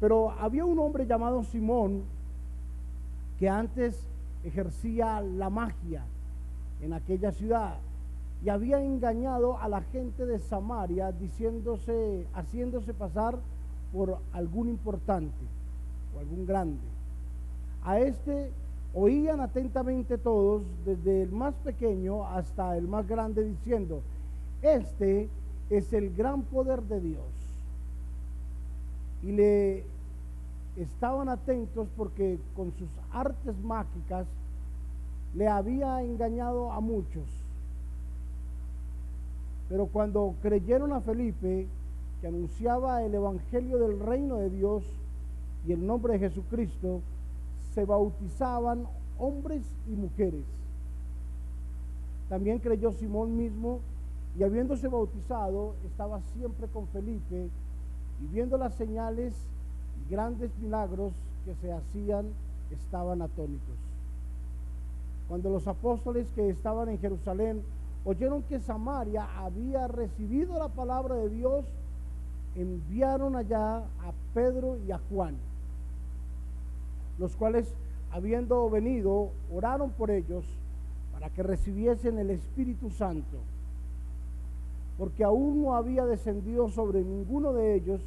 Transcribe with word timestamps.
Pero 0.00 0.30
había 0.32 0.64
un 0.64 0.78
hombre 0.78 1.06
llamado 1.06 1.42
Simón 1.44 2.02
que 3.38 3.48
antes 3.48 3.98
ejercía 4.44 5.20
la 5.20 5.50
magia 5.50 6.02
en 6.82 6.92
aquella 6.92 7.32
ciudad 7.32 7.76
y 8.44 8.48
había 8.48 8.82
engañado 8.82 9.58
a 9.58 9.68
la 9.68 9.80
gente 9.80 10.26
de 10.26 10.38
Samaria 10.38 11.12
diciéndose, 11.12 12.26
haciéndose 12.34 12.92
pasar 12.92 13.38
por 13.92 14.18
algún 14.32 14.68
importante 14.68 15.44
o 16.14 16.20
algún 16.20 16.46
grande. 16.46 16.86
A 17.84 17.98
este 17.98 18.50
oían 18.94 19.40
atentamente 19.40 20.16
todos, 20.18 20.62
desde 20.84 21.22
el 21.22 21.30
más 21.30 21.54
pequeño 21.56 22.26
hasta 22.26 22.76
el 22.76 22.88
más 22.88 23.06
grande, 23.06 23.44
diciendo, 23.44 24.00
este 24.62 25.28
es 25.70 25.92
el 25.92 26.14
gran 26.14 26.42
poder 26.42 26.82
de 26.82 27.00
Dios. 27.00 27.35
Y 29.22 29.32
le 29.32 29.84
estaban 30.76 31.28
atentos 31.28 31.88
porque 31.96 32.38
con 32.54 32.72
sus 32.72 32.88
artes 33.12 33.56
mágicas 33.62 34.26
le 35.34 35.48
había 35.48 36.02
engañado 36.02 36.72
a 36.72 36.80
muchos. 36.80 37.24
Pero 39.68 39.86
cuando 39.86 40.34
creyeron 40.42 40.92
a 40.92 41.00
Felipe, 41.00 41.66
que 42.20 42.26
anunciaba 42.26 43.02
el 43.02 43.14
Evangelio 43.14 43.78
del 43.78 43.98
reino 44.00 44.36
de 44.36 44.50
Dios 44.50 44.84
y 45.66 45.72
el 45.72 45.86
nombre 45.86 46.14
de 46.14 46.20
Jesucristo, 46.20 47.00
se 47.74 47.84
bautizaban 47.84 48.86
hombres 49.18 49.62
y 49.88 49.92
mujeres. 49.92 50.44
También 52.28 52.58
creyó 52.58 52.92
Simón 52.92 53.36
mismo 53.36 53.80
y 54.38 54.42
habiéndose 54.42 54.88
bautizado 54.88 55.74
estaba 55.86 56.20
siempre 56.34 56.66
con 56.68 56.86
Felipe 56.88 57.48
y 58.22 58.26
viendo 58.32 58.56
las 58.58 58.74
señales 58.74 59.34
y 60.04 60.10
grandes 60.10 60.50
milagros 60.58 61.12
que 61.44 61.54
se 61.54 61.72
hacían, 61.72 62.26
estaban 62.70 63.22
atónitos. 63.22 63.76
Cuando 65.28 65.50
los 65.50 65.66
apóstoles 65.66 66.26
que 66.34 66.48
estaban 66.48 66.88
en 66.88 66.98
Jerusalén 66.98 67.62
oyeron 68.04 68.42
que 68.44 68.60
Samaria 68.60 69.26
había 69.38 69.88
recibido 69.88 70.58
la 70.58 70.68
palabra 70.68 71.16
de 71.16 71.28
Dios, 71.28 71.64
enviaron 72.54 73.36
allá 73.36 73.78
a 73.78 74.12
Pedro 74.32 74.78
y 74.86 74.92
a 74.92 75.00
Juan, 75.10 75.36
los 77.18 77.34
cuales, 77.36 77.66
habiendo 78.12 78.70
venido, 78.70 79.30
oraron 79.52 79.90
por 79.90 80.10
ellos 80.10 80.44
para 81.12 81.28
que 81.30 81.42
recibiesen 81.42 82.18
el 82.18 82.30
Espíritu 82.30 82.90
Santo, 82.90 83.38
porque 84.96 85.24
aún 85.24 85.62
no 85.62 85.74
había 85.74 86.06
descendido 86.06 86.68
sobre 86.68 87.02
ninguno 87.02 87.52
de 87.52 87.74
ellos, 87.74 88.00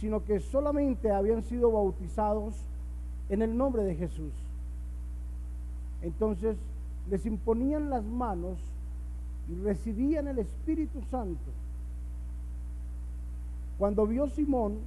sino 0.00 0.24
que 0.24 0.40
solamente 0.40 1.10
habían 1.10 1.42
sido 1.42 1.72
bautizados 1.72 2.54
en 3.28 3.42
el 3.42 3.56
nombre 3.56 3.82
de 3.82 3.94
Jesús. 3.94 4.32
Entonces 6.02 6.56
les 7.10 7.26
imponían 7.26 7.90
las 7.90 8.04
manos 8.04 8.58
y 9.50 9.54
recibían 9.62 10.28
el 10.28 10.38
Espíritu 10.38 11.00
Santo. 11.10 11.50
Cuando 13.78 14.06
vio 14.06 14.28
Simón 14.28 14.78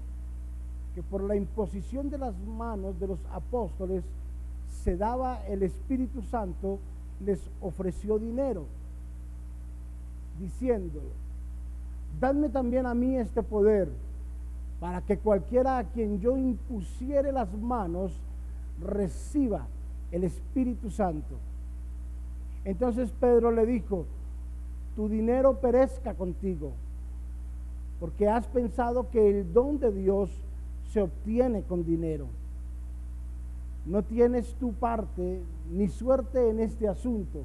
que 0.95 1.03
por 1.03 1.23
la 1.23 1.35
imposición 1.35 2.09
de 2.09 2.17
las 2.17 2.37
manos 2.39 2.99
de 2.99 3.07
los 3.07 3.19
apóstoles 3.31 4.03
se 4.83 4.97
daba 4.97 5.45
el 5.47 5.63
Espíritu 5.63 6.21
Santo, 6.23 6.79
les 7.25 7.39
ofreció 7.61 8.17
dinero, 8.17 8.65
diciéndole, 10.39 11.11
dadme 12.19 12.49
también 12.49 12.85
a 12.85 12.93
mí 12.93 13.15
este 13.15 13.43
poder, 13.43 13.89
para 14.81 15.01
que 15.01 15.19
cualquiera 15.19 15.77
a 15.77 15.83
quien 15.83 16.19
yo 16.19 16.35
impusiere 16.35 17.31
las 17.31 17.53
manos 17.53 18.19
reciba 18.81 19.67
el 20.11 20.23
Espíritu 20.23 20.89
Santo. 20.89 21.35
Entonces 22.65 23.11
Pedro 23.19 23.51
le 23.51 23.67
dijo, 23.67 24.05
tu 24.95 25.07
dinero 25.07 25.61
perezca 25.61 26.15
contigo, 26.15 26.71
porque 27.99 28.27
has 28.27 28.47
pensado 28.47 29.07
que 29.11 29.29
el 29.29 29.53
don 29.53 29.79
de 29.79 29.91
Dios 29.91 30.31
se 30.91 31.03
obtiene 31.03 31.61
con 31.61 31.85
dinero. 31.85 32.25
No 33.85 34.01
tienes 34.01 34.55
tu 34.55 34.73
parte 34.73 35.43
ni 35.71 35.89
suerte 35.89 36.49
en 36.49 36.59
este 36.59 36.87
asunto, 36.87 37.43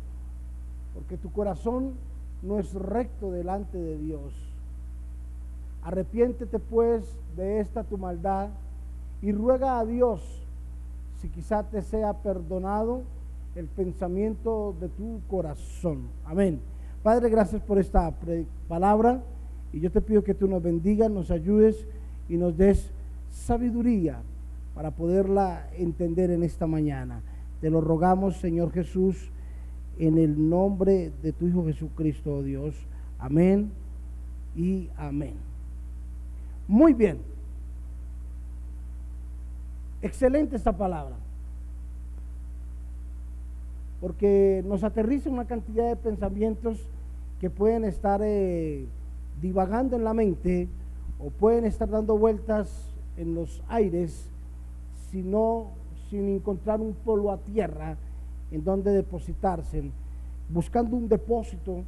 porque 0.94 1.18
tu 1.18 1.30
corazón 1.32 1.92
no 2.40 2.58
es 2.58 2.72
recto 2.72 3.30
delante 3.30 3.76
de 3.76 3.98
Dios. 3.98 4.45
Arrepiéntete 5.86 6.58
pues 6.58 7.16
de 7.36 7.60
esta 7.60 7.84
tu 7.84 7.96
maldad 7.96 8.48
y 9.22 9.30
ruega 9.30 9.78
a 9.78 9.86
Dios 9.86 10.20
si 11.20 11.28
quizá 11.28 11.62
te 11.62 11.80
sea 11.80 12.12
perdonado 12.12 13.02
el 13.54 13.66
pensamiento 13.66 14.74
de 14.80 14.88
tu 14.88 15.20
corazón. 15.30 16.08
Amén. 16.24 16.58
Padre, 17.04 17.30
gracias 17.30 17.62
por 17.62 17.78
esta 17.78 18.12
palabra 18.66 19.22
y 19.72 19.78
yo 19.78 19.92
te 19.92 20.00
pido 20.00 20.24
que 20.24 20.34
tú 20.34 20.48
nos 20.48 20.60
bendigas, 20.60 21.08
nos 21.08 21.30
ayudes 21.30 21.86
y 22.28 22.36
nos 22.36 22.56
des 22.56 22.90
sabiduría 23.30 24.18
para 24.74 24.90
poderla 24.90 25.68
entender 25.78 26.32
en 26.32 26.42
esta 26.42 26.66
mañana. 26.66 27.20
Te 27.60 27.70
lo 27.70 27.80
rogamos, 27.80 28.38
Señor 28.38 28.72
Jesús, 28.72 29.30
en 30.00 30.18
el 30.18 30.50
nombre 30.50 31.12
de 31.22 31.32
tu 31.32 31.46
Hijo 31.46 31.64
Jesucristo, 31.64 32.38
oh 32.38 32.42
Dios. 32.42 32.74
Amén 33.20 33.70
y 34.56 34.88
amén. 34.96 35.55
Muy 36.68 36.94
bien. 36.94 37.20
Excelente 40.02 40.56
esta 40.56 40.72
palabra 40.72 41.16
porque 44.00 44.62
nos 44.66 44.84
aterriza 44.84 45.30
una 45.30 45.46
cantidad 45.46 45.88
de 45.88 45.96
pensamientos 45.96 46.78
que 47.40 47.50
pueden 47.50 47.84
estar 47.84 48.20
eh, 48.22 48.86
divagando 49.40 49.96
en 49.96 50.04
la 50.04 50.14
mente 50.14 50.68
o 51.18 51.30
pueden 51.30 51.64
estar 51.64 51.88
dando 51.88 52.16
vueltas 52.18 52.68
en 53.16 53.34
los 53.34 53.62
aires, 53.68 54.28
sino 55.10 55.68
sin 56.10 56.28
encontrar 56.28 56.80
un 56.80 56.92
polo 56.92 57.32
a 57.32 57.38
tierra 57.38 57.96
en 58.50 58.62
donde 58.62 58.92
depositarse, 58.92 59.90
buscando 60.50 60.96
un 60.96 61.08
depósito 61.08 61.82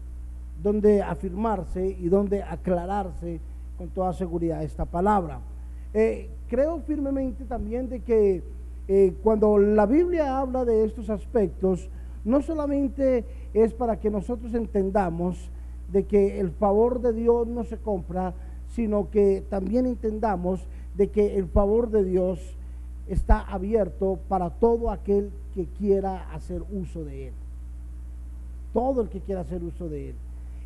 donde 0.62 1.03
afirmarse 1.03 1.97
y 2.00 2.09
donde 2.09 2.43
aclararse 2.43 3.38
con 3.78 3.89
toda 3.89 4.12
seguridad 4.12 4.62
esta 4.62 4.84
palabra. 4.84 5.41
Eh, 5.94 6.28
creo 6.49 6.81
firmemente 6.81 7.44
también 7.44 7.89
de 7.89 8.00
que 8.00 8.43
eh, 8.89 9.15
cuando 9.22 9.59
la 9.59 9.87
Biblia 9.87 10.39
habla 10.39 10.65
de 10.65 10.84
estos 10.84 11.09
aspectos, 11.09 11.88
no 12.25 12.43
solamente 12.43 13.25
es 13.55 13.72
para 13.72 14.00
que 14.00 14.11
nosotros 14.11 14.53
entendamos 14.55 15.50
de 15.93 16.05
que 16.05 16.41
el 16.41 16.50
favor 16.50 17.00
de 17.00 17.12
Dios 17.12 17.47
no 17.47 17.65
se 17.65 17.78
compra, 17.78 18.34
sino 18.69 19.11
que 19.11 19.43
también 19.49 19.87
entendamos 19.87 20.67
de 20.97 21.09
que 21.09 21.38
el 21.38 21.47
favor 21.47 21.91
de 21.91 22.05
Dios 22.05 22.56
está 23.06 23.41
abierto 23.41 24.19
para 24.28 24.50
todo 24.50 24.91
aquel 24.91 25.31
que 25.55 25.67
quiera 25.78 26.31
hacer 26.33 26.62
uso 26.71 27.05
de 27.05 27.28
él. 27.28 27.34
Todo 28.75 29.00
el 29.00 29.09
que 29.09 29.21
quiera 29.21 29.41
hacer 29.41 29.62
uso 29.62 29.88
de 29.88 30.11
él. 30.11 30.15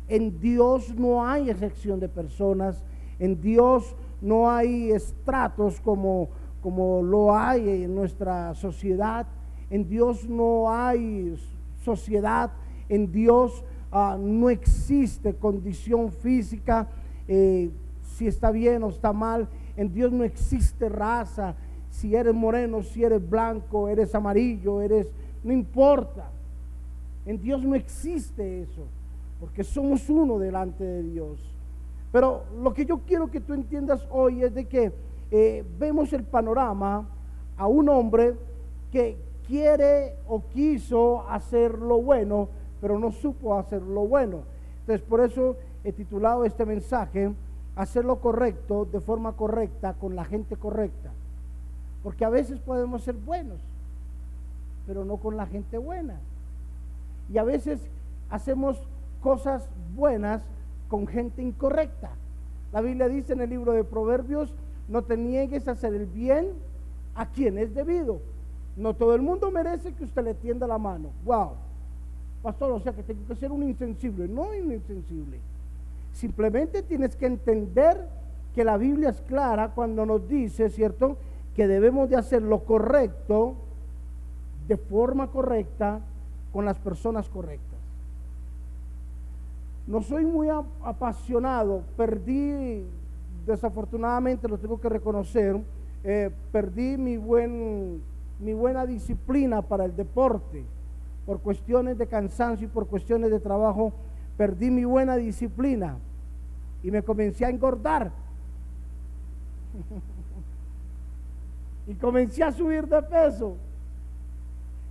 En 0.09 0.41
Dios 0.41 0.93
no 0.95 1.25
hay 1.25 1.49
excepción 1.49 1.99
de 1.99 2.09
personas, 2.09 2.83
en 3.23 3.41
Dios 3.41 3.95
no 4.21 4.51
hay 4.51 4.91
estratos 4.91 5.79
como, 5.79 6.29
como 6.61 7.01
lo 7.01 7.35
hay 7.35 7.83
en 7.83 7.95
nuestra 7.95 8.53
sociedad 8.55 9.25
en 9.73 9.89
Dios 9.89 10.29
no 10.29 10.71
hay 10.71 11.35
sociedad, 11.83 12.51
en 12.89 13.11
Dios 13.11 13.63
ah, 13.91 14.17
no 14.19 14.51
existe 14.51 15.33
condición 15.33 16.11
física, 16.11 16.87
eh, 17.27 17.71
si 18.03 18.27
está 18.27 18.51
bien 18.51 18.83
o 18.83 18.89
está 18.89 19.11
mal, 19.13 19.47
en 19.75 19.91
Dios 19.91 20.11
no 20.11 20.23
existe 20.23 20.89
raza, 20.89 21.55
si 21.89 22.15
eres 22.15 22.35
moreno, 22.35 22.83
si 22.83 23.03
eres 23.03 23.27
blanco, 23.27 23.89
eres 23.89 24.13
amarillo, 24.13 24.79
eres, 24.79 25.07
no 25.43 25.51
importa. 25.51 26.29
En 27.25 27.41
Dios 27.41 27.63
no 27.63 27.73
existe 27.73 28.61
eso, 28.61 28.83
porque 29.39 29.63
somos 29.63 30.07
uno 30.07 30.37
delante 30.37 30.83
de 30.83 31.01
Dios. 31.01 31.52
Pero 32.13 32.45
lo 32.61 32.73
que 32.73 32.85
yo 32.85 32.99
quiero 32.99 33.29
que 33.29 33.41
tú 33.41 33.53
entiendas 33.53 34.07
hoy 34.09 34.43
es 34.43 34.53
de 34.53 34.65
que 34.65 34.93
eh, 35.31 35.65
vemos 35.77 36.13
el 36.13 36.23
panorama 36.23 37.05
a 37.57 37.67
un 37.67 37.89
hombre 37.89 38.35
que, 38.91 39.17
quiere 39.47 40.15
o 40.27 40.41
quiso 40.49 41.27
hacer 41.29 41.77
lo 41.77 42.01
bueno, 42.01 42.49
pero 42.81 42.99
no 42.99 43.11
supo 43.11 43.57
hacer 43.57 43.81
lo 43.81 44.07
bueno. 44.07 44.43
Entonces, 44.81 45.05
por 45.07 45.21
eso 45.21 45.57
he 45.83 45.91
titulado 45.91 46.45
este 46.45 46.65
mensaje, 46.65 47.33
hacer 47.75 48.05
lo 48.05 48.19
correcto 48.19 48.85
de 48.85 48.99
forma 48.99 49.33
correcta 49.33 49.93
con 49.93 50.15
la 50.15 50.25
gente 50.25 50.55
correcta. 50.55 51.11
Porque 52.03 52.25
a 52.25 52.29
veces 52.29 52.59
podemos 52.59 53.03
ser 53.03 53.15
buenos, 53.15 53.59
pero 54.85 55.05
no 55.05 55.17
con 55.17 55.37
la 55.37 55.45
gente 55.45 55.77
buena. 55.77 56.19
Y 57.31 57.37
a 57.37 57.43
veces 57.43 57.79
hacemos 58.29 58.77
cosas 59.21 59.69
buenas 59.95 60.41
con 60.93 61.07
gente 61.07 61.41
incorrecta. 61.41 62.11
La 62.71 62.79
Biblia 62.79 63.07
dice 63.07 63.33
en 63.33 63.41
el 63.41 63.49
libro 63.49 63.71
de 63.71 63.83
Proverbios, 63.83 64.53
no 64.87 65.01
te 65.01 65.17
niegues 65.17 65.67
a 65.67 65.71
hacer 65.71 65.91
el 65.95 66.05
bien 66.05 66.49
a 67.15 67.25
quien 67.25 67.57
es 67.57 67.73
debido. 67.73 68.19
No 68.77 68.93
todo 68.93 69.15
el 69.15 69.23
mundo 69.23 69.49
merece 69.49 69.93
que 69.93 70.03
usted 70.03 70.23
le 70.23 70.35
tienda 70.35 70.67
la 70.67 70.77
mano. 70.77 71.09
Wow. 71.25 71.53
Pastor, 72.43 72.73
o 72.73 72.79
sea 72.79 72.93
que 72.93 73.01
tengo 73.01 73.25
que 73.27 73.33
ser 73.33 73.51
un 73.51 73.63
insensible. 73.63 74.27
No 74.27 74.43
un 74.43 74.71
insensible. 74.71 75.39
Simplemente 76.13 76.83
tienes 76.83 77.15
que 77.15 77.25
entender 77.25 78.07
que 78.53 78.63
la 78.63 78.77
Biblia 78.77 79.09
es 79.09 79.21
clara 79.21 79.69
cuando 79.69 80.05
nos 80.05 80.29
dice, 80.29 80.69
¿cierto? 80.69 81.17
Que 81.55 81.65
debemos 81.65 82.07
de 82.11 82.17
hacer 82.17 82.43
lo 82.43 82.65
correcto 82.65 83.55
de 84.67 84.77
forma 84.77 85.31
correcta 85.31 86.01
con 86.51 86.65
las 86.65 86.77
personas 86.77 87.29
correctas. 87.29 87.72
No 89.85 90.01
soy 90.01 90.25
muy 90.25 90.47
apasionado, 90.49 91.83
perdí, 91.97 92.85
desafortunadamente 93.45 94.47
lo 94.47 94.57
tengo 94.57 94.79
que 94.79 94.87
reconocer, 94.87 95.59
eh, 96.05 96.31
perdí 96.51 96.97
mi, 96.97 97.17
buen, 97.17 98.01
mi 98.39 98.53
buena 98.53 98.85
disciplina 98.85 99.61
para 99.61 99.85
el 99.85 99.95
deporte. 99.95 100.63
Por 101.25 101.39
cuestiones 101.39 101.97
de 101.97 102.07
cansancio 102.07 102.67
y 102.67 102.69
por 102.69 102.87
cuestiones 102.87 103.31
de 103.31 103.39
trabajo, 103.39 103.93
perdí 104.37 104.71
mi 104.71 104.85
buena 104.85 105.15
disciplina 105.15 105.97
y 106.81 106.91
me 106.91 107.01
comencé 107.01 107.45
a 107.45 107.49
engordar. 107.49 108.11
y 111.87 111.95
comencé 111.95 112.43
a 112.43 112.51
subir 112.51 112.87
de 112.87 113.01
peso. 113.01 113.55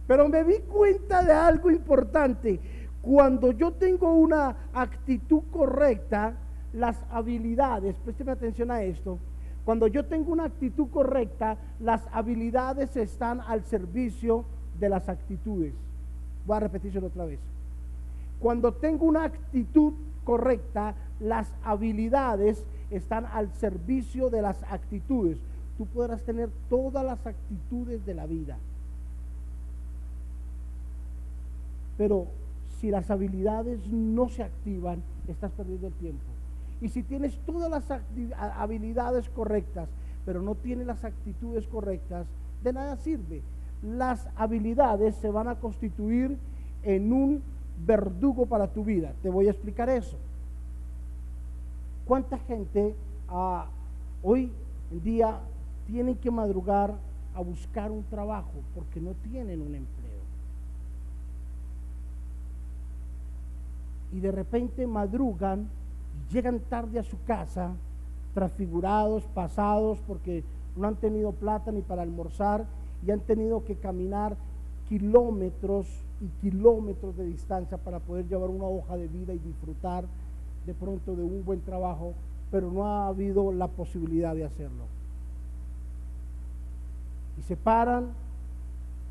Pero 0.06 0.28
me 0.28 0.44
di 0.44 0.58
cuenta 0.60 1.22
de 1.22 1.32
algo 1.32 1.70
importante. 1.70 2.60
Cuando 3.02 3.50
yo 3.50 3.72
tengo 3.72 4.14
una 4.14 4.56
actitud 4.72 5.42
correcta, 5.50 6.34
las 6.72 6.96
habilidades, 7.10 7.96
présteme 7.96 8.32
atención 8.32 8.70
a 8.70 8.82
esto, 8.82 9.18
cuando 9.64 9.86
yo 9.88 10.04
tengo 10.04 10.32
una 10.32 10.44
actitud 10.44 10.88
correcta, 10.88 11.56
las 11.80 12.02
habilidades 12.12 12.96
están 12.96 13.40
al 13.40 13.64
servicio 13.64 14.44
de 14.78 14.88
las 14.88 15.08
actitudes. 15.08 15.74
Voy 16.46 16.56
a 16.56 16.60
repetírselo 16.60 17.08
otra 17.08 17.24
vez. 17.24 17.40
Cuando 18.40 18.72
tengo 18.72 19.04
una 19.06 19.24
actitud 19.24 19.92
correcta, 20.24 20.94
las 21.20 21.52
habilidades 21.62 22.64
están 22.90 23.26
al 23.26 23.52
servicio 23.54 24.30
de 24.30 24.42
las 24.42 24.62
actitudes. 24.64 25.38
Tú 25.78 25.86
podrás 25.86 26.22
tener 26.22 26.50
todas 26.68 27.04
las 27.04 27.24
actitudes 27.24 28.04
de 28.04 28.14
la 28.14 28.26
vida. 28.26 28.58
Pero 31.96 32.26
si 32.82 32.90
las 32.90 33.12
habilidades 33.12 33.86
no 33.86 34.28
se 34.28 34.42
activan, 34.42 35.04
estás 35.28 35.52
perdiendo 35.52 35.86
el 35.86 35.92
tiempo. 35.92 36.24
Y 36.80 36.88
si 36.88 37.04
tienes 37.04 37.38
todas 37.46 37.70
las 37.70 38.02
habilidades 38.58 39.30
correctas, 39.30 39.88
pero 40.26 40.42
no 40.42 40.56
tienes 40.56 40.88
las 40.88 41.04
actitudes 41.04 41.64
correctas, 41.68 42.26
de 42.64 42.72
nada 42.72 42.96
sirve. 42.96 43.40
Las 43.84 44.28
habilidades 44.34 45.14
se 45.14 45.30
van 45.30 45.46
a 45.46 45.54
constituir 45.54 46.36
en 46.82 47.12
un 47.12 47.42
verdugo 47.86 48.46
para 48.46 48.66
tu 48.66 48.82
vida. 48.82 49.12
Te 49.22 49.30
voy 49.30 49.46
a 49.46 49.52
explicar 49.52 49.88
eso. 49.88 50.16
¿Cuánta 52.04 52.36
gente 52.36 52.96
ah, 53.28 53.66
hoy 54.24 54.50
en 54.90 55.04
día 55.04 55.38
tiene 55.86 56.16
que 56.16 56.32
madrugar 56.32 56.96
a 57.32 57.40
buscar 57.42 57.92
un 57.92 58.02
trabajo 58.02 58.50
porque 58.74 59.00
no 59.00 59.12
tienen 59.22 59.60
un 59.60 59.76
empleo? 59.76 60.21
Y 64.12 64.20
de 64.20 64.30
repente 64.30 64.86
madrugan 64.86 65.68
y 66.14 66.32
llegan 66.34 66.60
tarde 66.60 66.98
a 66.98 67.02
su 67.02 67.22
casa, 67.24 67.72
transfigurados, 68.34 69.24
pasados, 69.34 69.98
porque 70.06 70.44
no 70.76 70.88
han 70.88 70.96
tenido 70.96 71.32
plata 71.32 71.72
ni 71.72 71.82
para 71.82 72.02
almorzar 72.02 72.64
y 73.06 73.10
han 73.10 73.20
tenido 73.20 73.64
que 73.64 73.76
caminar 73.76 74.36
kilómetros 74.88 75.86
y 76.20 76.28
kilómetros 76.40 77.16
de 77.16 77.24
distancia 77.24 77.78
para 77.78 77.98
poder 77.98 78.28
llevar 78.28 78.50
una 78.50 78.66
hoja 78.66 78.96
de 78.96 79.08
vida 79.08 79.32
y 79.32 79.38
disfrutar 79.38 80.04
de 80.66 80.74
pronto 80.74 81.16
de 81.16 81.22
un 81.22 81.44
buen 81.44 81.60
trabajo, 81.62 82.12
pero 82.50 82.70
no 82.70 82.86
ha 82.86 83.08
habido 83.08 83.52
la 83.52 83.66
posibilidad 83.66 84.34
de 84.34 84.44
hacerlo. 84.44 84.84
Y 87.38 87.42
se 87.42 87.56
paran 87.56 88.10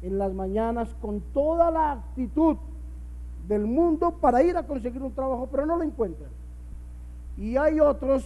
en 0.01 0.17
las 0.17 0.33
mañanas 0.33 0.95
con 1.01 1.21
toda 1.33 1.71
la 1.71 1.91
actitud 1.93 2.57
del 3.47 3.65
mundo 3.65 4.11
para 4.11 4.43
ir 4.43 4.55
a 4.57 4.63
conseguir 4.63 5.01
un 5.01 5.13
trabajo, 5.13 5.47
pero 5.51 5.65
no 5.65 5.77
lo 5.77 5.83
encuentran. 5.83 6.29
Y 7.37 7.57
hay 7.57 7.79
otros 7.79 8.23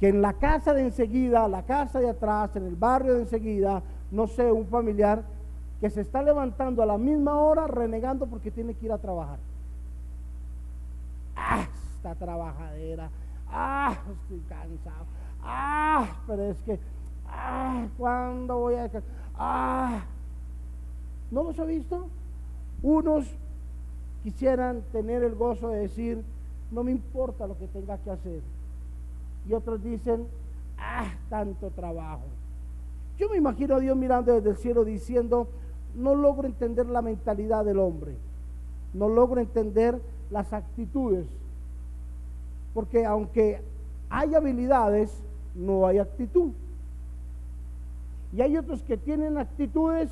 que 0.00 0.08
en 0.08 0.22
la 0.22 0.34
casa 0.34 0.74
de 0.74 0.82
enseguida, 0.82 1.48
la 1.48 1.62
casa 1.62 1.98
de 1.98 2.10
atrás, 2.10 2.54
en 2.56 2.66
el 2.66 2.76
barrio 2.76 3.14
de 3.14 3.22
enseguida, 3.22 3.82
no 4.10 4.26
sé, 4.26 4.50
un 4.50 4.66
familiar 4.66 5.22
que 5.80 5.90
se 5.90 6.00
está 6.00 6.22
levantando 6.22 6.82
a 6.82 6.86
la 6.86 6.98
misma 6.98 7.36
hora 7.36 7.66
renegando 7.66 8.26
porque 8.26 8.50
tiene 8.50 8.74
que 8.74 8.86
ir 8.86 8.92
a 8.92 8.98
trabajar. 8.98 9.38
Ah, 11.36 11.66
esta 11.96 12.14
trabajadera. 12.14 13.10
Ah, 13.50 13.96
estoy 14.22 14.40
cansado. 14.48 15.06
Ah, 15.42 16.06
pero 16.26 16.42
es 16.44 16.56
que, 16.58 16.78
ah, 17.28 17.86
¿cuándo 17.96 18.58
voy 18.58 18.74
a... 18.74 18.90
Ah, 19.36 20.02
¿no 21.30 21.44
los 21.44 21.58
ha 21.58 21.64
visto? 21.64 22.08
Unos 22.82 23.26
quisieran 24.22 24.82
tener 24.92 25.22
el 25.22 25.34
gozo 25.34 25.68
de 25.68 25.80
decir, 25.80 26.22
no 26.70 26.84
me 26.84 26.90
importa 26.92 27.46
lo 27.46 27.56
que 27.58 27.66
tenga 27.68 27.98
que 27.98 28.10
hacer. 28.10 28.40
Y 29.48 29.52
otros 29.52 29.82
dicen, 29.82 30.26
ah, 30.78 31.12
tanto 31.30 31.70
trabajo. 31.70 32.24
Yo 33.18 33.28
me 33.28 33.36
imagino 33.36 33.76
a 33.76 33.80
Dios 33.80 33.96
mirando 33.96 34.32
desde 34.32 34.50
el 34.50 34.56
cielo 34.56 34.84
diciendo, 34.84 35.48
no 35.94 36.14
logro 36.14 36.46
entender 36.46 36.86
la 36.86 37.02
mentalidad 37.02 37.64
del 37.64 37.78
hombre, 37.78 38.14
no 38.94 39.08
logro 39.08 39.40
entender 39.40 40.00
las 40.30 40.52
actitudes, 40.52 41.26
porque 42.74 43.04
aunque 43.04 43.60
hay 44.10 44.34
habilidades, 44.34 45.12
no 45.54 45.86
hay 45.86 45.98
actitud. 45.98 46.52
Y 48.32 48.42
hay 48.42 48.56
otros 48.56 48.82
que 48.82 48.96
tienen 48.96 49.38
actitudes, 49.38 50.10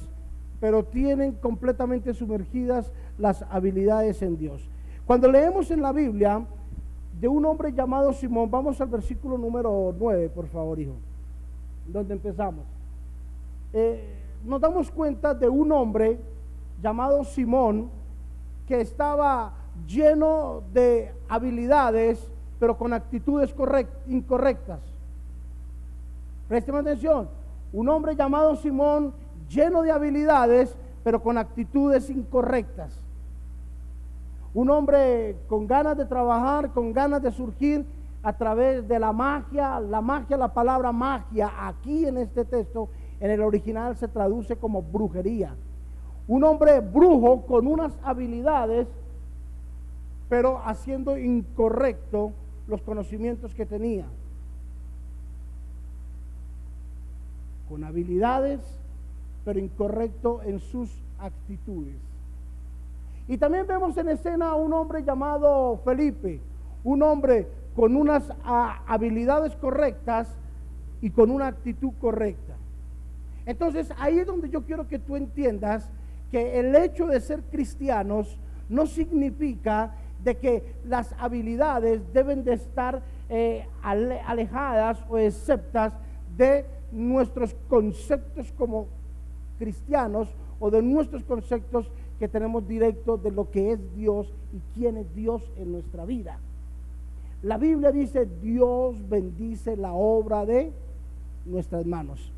pero 0.61 0.85
tienen 0.85 1.32
completamente 1.32 2.14
sumergidas 2.14 2.91
las 3.19 3.43
habilidades 3.50 4.23
en 4.23 4.37
Dios. 4.38 4.69
Cuando 5.06 5.31
leemos 5.31 5.70
en 5.70 5.82
la 5.82 5.93
Biblia 5.93 6.44
de 7.20 7.29
un 7.29 7.44
hombre 7.44 7.73
llamado 7.73 8.12
Simón, 8.12 8.50
vamos 8.50 8.81
al 8.81 8.88
versículo 8.88 9.38
número 9.38 9.94
9, 9.99 10.31
por 10.31 10.49
favor, 10.49 10.79
hijo, 10.79 10.94
donde 11.87 12.14
empezamos. 12.14 12.64
Eh, 13.73 14.03
nos 14.44 14.61
damos 14.61 14.90
cuenta 14.90 15.35
de 15.35 15.49
un 15.49 15.73
hombre 15.73 16.19
llamado 16.83 17.25
Simón 17.25 17.88
que 18.66 18.81
estaba 18.81 19.52
lleno 19.87 20.62
de 20.73 21.12
habilidades, 21.28 22.26
pero 22.59 22.76
con 22.76 22.92
actitudes 22.92 23.54
incorrectas. 24.09 24.81
Presten 26.49 26.75
atención, 26.76 27.28
un 27.73 27.88
hombre 27.88 28.14
llamado 28.14 28.57
Simón 28.57 29.12
lleno 29.49 29.83
de 29.83 29.91
habilidades, 29.91 30.76
pero 31.05 31.23
con 31.23 31.38
actitudes 31.38 32.11
incorrectas. 32.11 33.00
Un 34.55 34.71
hombre 34.71 35.37
con 35.49 35.67
ganas 35.67 35.97
de 35.97 36.07
trabajar, 36.07 36.73
con 36.73 36.93
ganas 36.93 37.23
de 37.23 37.31
surgir 37.31 37.85
a 38.23 38.33
través 38.33 38.88
de 38.88 38.99
la 38.99 39.12
magia. 39.12 39.79
La 39.81 40.00
magia, 40.00 40.37
la 40.37 40.53
palabra 40.53 40.93
magia, 40.93 41.53
aquí 41.59 42.07
en 42.07 42.19
este 42.19 42.45
texto, 42.45 42.88
en 43.21 43.31
el 43.31 43.43
original 43.43 43.97
se 43.97 44.09
traduce 44.09 44.57
como 44.57 44.83
brujería. 44.83 45.55
Un 46.26 46.43
hombre 46.43 46.81
brujo 46.81 47.43
con 47.47 47.67
unas 47.67 47.93
habilidades, 48.03 48.88
pero 50.29 50.61
haciendo 50.65 51.17
incorrecto 51.17 52.33
los 52.67 52.83
conocimientos 52.83 53.55
que 53.55 53.65
tenía. 53.65 54.07
Con 57.69 57.85
habilidades, 57.85 58.61
pero 59.47 59.61
incorrecto 59.61 60.43
en 60.43 60.59
sus 60.59 60.91
actitudes. 61.21 61.95
Y 63.29 63.38
también 63.38 63.65
vemos 63.65 63.97
en 63.97 64.09
escena 64.09 64.50
a 64.50 64.55
un 64.57 64.73
hombre 64.73 65.05
llamado 65.05 65.81
Felipe, 65.85 66.41
un 66.83 67.00
hombre 67.05 67.47
con 67.76 67.95
unas 67.95 68.25
habilidades 68.45 69.55
correctas 69.55 70.29
y 71.00 71.11
con 71.11 71.31
una 71.31 71.47
actitud 71.47 71.93
correcta. 72.00 72.55
Entonces 73.47 73.93
ahí 73.99 74.19
es 74.19 74.26
donde 74.26 74.50
yo 74.50 74.65
quiero 74.65 74.88
que 74.88 74.99
tú 74.99 75.15
entiendas 75.15 75.88
que 76.33 76.59
el 76.59 76.75
hecho 76.75 77.07
de 77.07 77.21
ser 77.21 77.43
cristianos 77.45 78.37
no 78.69 78.85
significa 78.87 79.95
de 80.25 80.38
que 80.38 80.75
las 80.85 81.15
habilidades 81.21 82.03
deben 82.12 82.43
de 82.43 82.55
estar 82.55 83.00
eh, 83.29 83.65
alejadas 83.81 85.05
o 85.09 85.19
exceptas 85.19 85.93
de 86.37 86.65
nuestros 86.91 87.55
conceptos 87.69 88.53
como 88.59 88.88
cristianos 89.59 90.29
o 90.61 90.71
de 90.71 90.83
nuestros 90.83 91.23
conceptos 91.25 91.91
que 92.19 92.29
tenemos 92.29 92.67
directo 92.67 93.17
de 93.17 93.31
lo 93.31 93.51
que 93.51 93.73
es 93.73 93.95
Dios 93.95 94.33
y 94.53 94.79
quién 94.79 94.97
es 94.97 95.15
Dios 95.15 95.43
en 95.57 95.73
nuestra 95.73 96.05
vida. 96.05 96.39
La 97.43 97.59
Biblia 97.59 97.93
dice, 97.93 98.27
Dios 98.43 98.97
bendice 99.09 99.77
la 99.77 99.93
obra 99.93 100.47
de 100.47 100.73
nuestras 101.45 101.85
manos. 101.85 102.33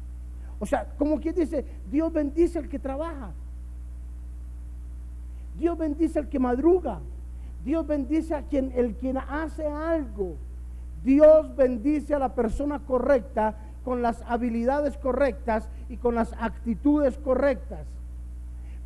O 0.58 0.66
sea, 0.66 0.86
como 0.98 1.20
quien 1.20 1.34
dice, 1.34 1.64
Dios 1.90 2.12
bendice 2.12 2.58
al 2.58 2.68
que 2.68 2.78
trabaja. 2.78 3.30
Dios 5.58 5.78
bendice 5.78 6.18
al 6.18 6.28
que 6.28 6.38
madruga. 6.38 7.00
Dios 7.64 7.86
bendice 7.86 8.34
a 8.34 8.42
quien 8.42 8.72
el 8.74 8.94
quien 8.94 9.18
hace 9.18 9.66
algo. 9.66 10.34
Dios 11.04 11.54
bendice 11.56 12.14
a 12.14 12.18
la 12.18 12.34
persona 12.34 12.80
correcta 12.80 13.56
con 13.84 14.02
las 14.02 14.22
habilidades 14.28 14.96
correctas 14.96 15.68
y 15.88 15.96
con 15.96 16.14
las 16.14 16.32
actitudes 16.38 17.18
correctas. 17.18 17.86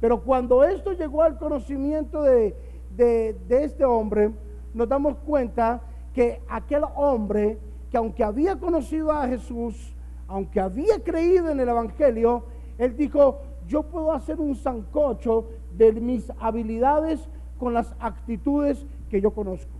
Pero 0.00 0.22
cuando 0.22 0.64
esto 0.64 0.92
llegó 0.92 1.22
al 1.22 1.38
conocimiento 1.38 2.22
de, 2.22 2.54
de, 2.96 3.36
este 3.64 3.84
hombre, 3.84 4.30
nos 4.74 4.88
damos 4.88 5.16
cuenta 5.18 5.80
que 6.14 6.40
aquel 6.48 6.82
hombre 6.96 7.58
que 7.90 7.96
aunque 7.98 8.24
había 8.24 8.56
conocido 8.56 9.12
a 9.12 9.28
Jesús, 9.28 9.92
aunque 10.26 10.60
había 10.60 10.98
creído 11.04 11.50
en 11.50 11.60
el 11.60 11.68
Evangelio, 11.68 12.44
él 12.78 12.96
dijo, 12.96 13.40
yo 13.68 13.82
puedo 13.82 14.12
hacer 14.12 14.40
un 14.40 14.56
zancocho 14.56 15.46
de 15.76 15.92
mis 15.92 16.30
habilidades 16.40 17.20
con 17.58 17.74
las 17.74 17.94
actitudes 18.00 18.84
que 19.10 19.20
yo 19.20 19.30
conozco. 19.30 19.70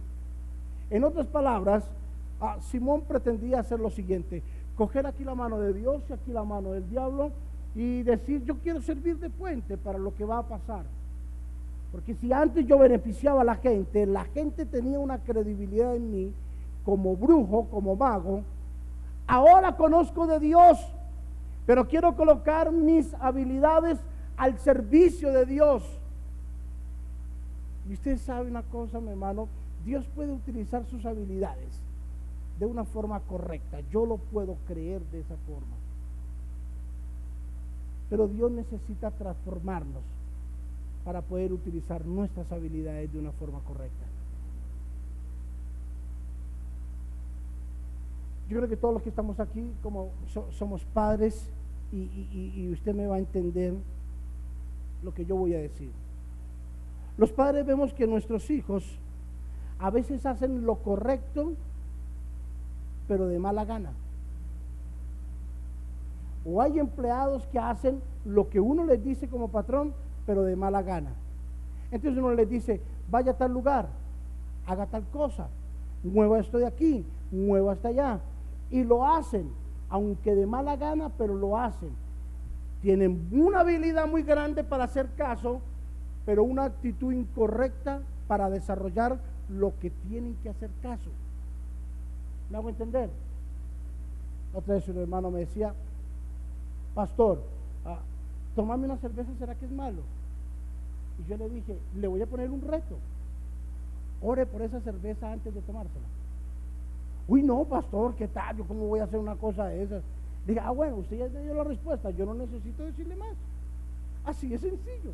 En 0.90 1.04
otras 1.04 1.26
palabras, 1.26 1.84
ah, 2.40 2.58
Simón 2.60 3.02
pretendía 3.08 3.60
hacer 3.60 3.80
lo 3.80 3.90
siguiente, 3.90 4.42
coger 4.76 5.06
aquí 5.06 5.24
la 5.24 5.34
mano 5.34 5.58
de 5.58 5.72
Dios 5.72 6.02
y 6.08 6.12
aquí 6.12 6.32
la 6.32 6.44
mano 6.44 6.72
del 6.72 6.88
diablo 6.88 7.30
y 7.74 8.02
decir, 8.02 8.44
yo 8.44 8.56
quiero 8.58 8.80
servir 8.80 9.18
de 9.18 9.30
puente 9.30 9.76
para 9.76 9.98
lo 9.98 10.14
que 10.14 10.24
va 10.24 10.38
a 10.38 10.48
pasar. 10.48 10.84
Porque 11.90 12.14
si 12.14 12.32
antes 12.32 12.66
yo 12.66 12.78
beneficiaba 12.78 13.42
a 13.42 13.44
la 13.44 13.56
gente, 13.56 14.06
la 14.06 14.24
gente 14.24 14.64
tenía 14.66 14.98
una 14.98 15.18
credibilidad 15.18 15.94
en 15.94 16.10
mí 16.10 16.32
como 16.84 17.16
brujo, 17.16 17.66
como 17.70 17.96
mago, 17.96 18.42
ahora 19.26 19.76
conozco 19.76 20.26
de 20.26 20.40
Dios, 20.40 20.78
pero 21.66 21.86
quiero 21.86 22.16
colocar 22.16 22.72
mis 22.72 23.14
habilidades 23.14 23.98
al 24.36 24.58
servicio 24.58 25.32
de 25.32 25.46
Dios. 25.46 25.84
Y 27.88 27.94
usted 27.94 28.18
sabe 28.18 28.48
una 28.48 28.62
cosa, 28.62 29.00
mi 29.00 29.10
hermano, 29.10 29.48
Dios 29.84 30.04
puede 30.14 30.32
utilizar 30.32 30.84
sus 30.86 31.04
habilidades 31.04 31.81
de 32.62 32.66
una 32.66 32.84
forma 32.84 33.18
correcta. 33.18 33.80
Yo 33.90 34.06
lo 34.06 34.18
puedo 34.18 34.54
creer 34.68 35.02
de 35.10 35.18
esa 35.18 35.34
forma. 35.48 35.74
Pero 38.08 38.28
Dios 38.28 38.52
necesita 38.52 39.10
transformarnos 39.10 40.04
para 41.04 41.22
poder 41.22 41.52
utilizar 41.52 42.06
nuestras 42.06 42.52
habilidades 42.52 43.12
de 43.12 43.18
una 43.18 43.32
forma 43.32 43.58
correcta. 43.66 44.06
Yo 48.48 48.58
creo 48.58 48.68
que 48.68 48.76
todos 48.76 48.94
los 48.94 49.02
que 49.02 49.08
estamos 49.08 49.40
aquí, 49.40 49.68
como 49.82 50.10
somos 50.56 50.84
padres, 50.94 51.44
y 51.90 52.70
usted 52.72 52.94
me 52.94 53.08
va 53.08 53.16
a 53.16 53.18
entender 53.18 53.74
lo 55.02 55.12
que 55.12 55.24
yo 55.24 55.34
voy 55.34 55.54
a 55.54 55.58
decir. 55.58 55.90
Los 57.18 57.32
padres 57.32 57.66
vemos 57.66 57.92
que 57.92 58.06
nuestros 58.06 58.48
hijos 58.50 58.84
a 59.80 59.90
veces 59.90 60.24
hacen 60.26 60.64
lo 60.64 60.76
correcto, 60.76 61.54
pero 63.08 63.26
de 63.26 63.38
mala 63.38 63.64
gana. 63.64 63.90
O 66.44 66.60
hay 66.60 66.78
empleados 66.78 67.46
que 67.46 67.58
hacen 67.58 68.00
lo 68.24 68.48
que 68.48 68.60
uno 68.60 68.84
les 68.84 69.02
dice 69.02 69.28
como 69.28 69.48
patrón, 69.48 69.92
pero 70.26 70.42
de 70.42 70.56
mala 70.56 70.82
gana. 70.82 71.10
Entonces 71.90 72.18
uno 72.18 72.34
les 72.34 72.48
dice, 72.48 72.80
vaya 73.10 73.32
a 73.32 73.36
tal 73.36 73.52
lugar, 73.52 73.88
haga 74.66 74.86
tal 74.86 75.04
cosa, 75.12 75.48
mueva 76.02 76.40
esto 76.40 76.58
de 76.58 76.66
aquí, 76.66 77.04
mueva 77.30 77.72
hasta 77.72 77.88
allá. 77.88 78.20
Y 78.70 78.84
lo 78.84 79.06
hacen, 79.06 79.50
aunque 79.88 80.34
de 80.34 80.46
mala 80.46 80.76
gana, 80.76 81.10
pero 81.10 81.34
lo 81.34 81.58
hacen. 81.58 81.90
Tienen 82.80 83.28
una 83.30 83.60
habilidad 83.60 84.08
muy 84.08 84.22
grande 84.22 84.64
para 84.64 84.84
hacer 84.84 85.08
caso, 85.16 85.60
pero 86.24 86.42
una 86.42 86.64
actitud 86.64 87.12
incorrecta 87.12 88.00
para 88.26 88.50
desarrollar 88.50 89.18
lo 89.48 89.78
que 89.78 89.90
tienen 89.90 90.34
que 90.42 90.48
hacer 90.48 90.70
caso. 90.82 91.10
¿Me 92.52 92.58
hago 92.58 92.68
entender? 92.68 93.08
Otra 94.52 94.74
vez 94.74 94.86
un 94.86 94.98
hermano 94.98 95.30
me 95.30 95.40
decía, 95.40 95.72
pastor, 96.94 97.40
ah, 97.86 97.98
una 98.54 98.98
cerveza, 98.98 99.30
¿será 99.38 99.54
que 99.54 99.64
es 99.64 99.70
malo? 99.70 100.02
Y 101.18 101.30
yo 101.30 101.38
le 101.38 101.48
dije, 101.48 101.78
le 101.96 102.06
voy 102.08 102.20
a 102.20 102.26
poner 102.26 102.50
un 102.50 102.60
reto. 102.60 102.98
Ore 104.20 104.44
por 104.44 104.60
esa 104.60 104.80
cerveza 104.80 105.32
antes 105.32 105.54
de 105.54 105.62
tomársela. 105.62 106.04
Uy, 107.26 107.42
no, 107.42 107.64
pastor, 107.64 108.14
¿qué 108.16 108.28
tal? 108.28 108.58
¿Yo 108.58 108.64
cómo 108.64 108.86
voy 108.86 109.00
a 109.00 109.04
hacer 109.04 109.18
una 109.18 109.36
cosa 109.36 109.68
de 109.68 109.84
esas? 109.84 110.02
Diga, 110.46 110.66
ah, 110.66 110.72
bueno, 110.72 110.96
usted 110.96 111.20
ya 111.20 111.28
dio 111.28 111.54
la 111.54 111.64
respuesta, 111.64 112.10
yo 112.10 112.26
no 112.26 112.34
necesito 112.34 112.84
decirle 112.84 113.16
más. 113.16 113.34
Así 114.26 114.52
es 114.52 114.60
sencillo. 114.60 115.12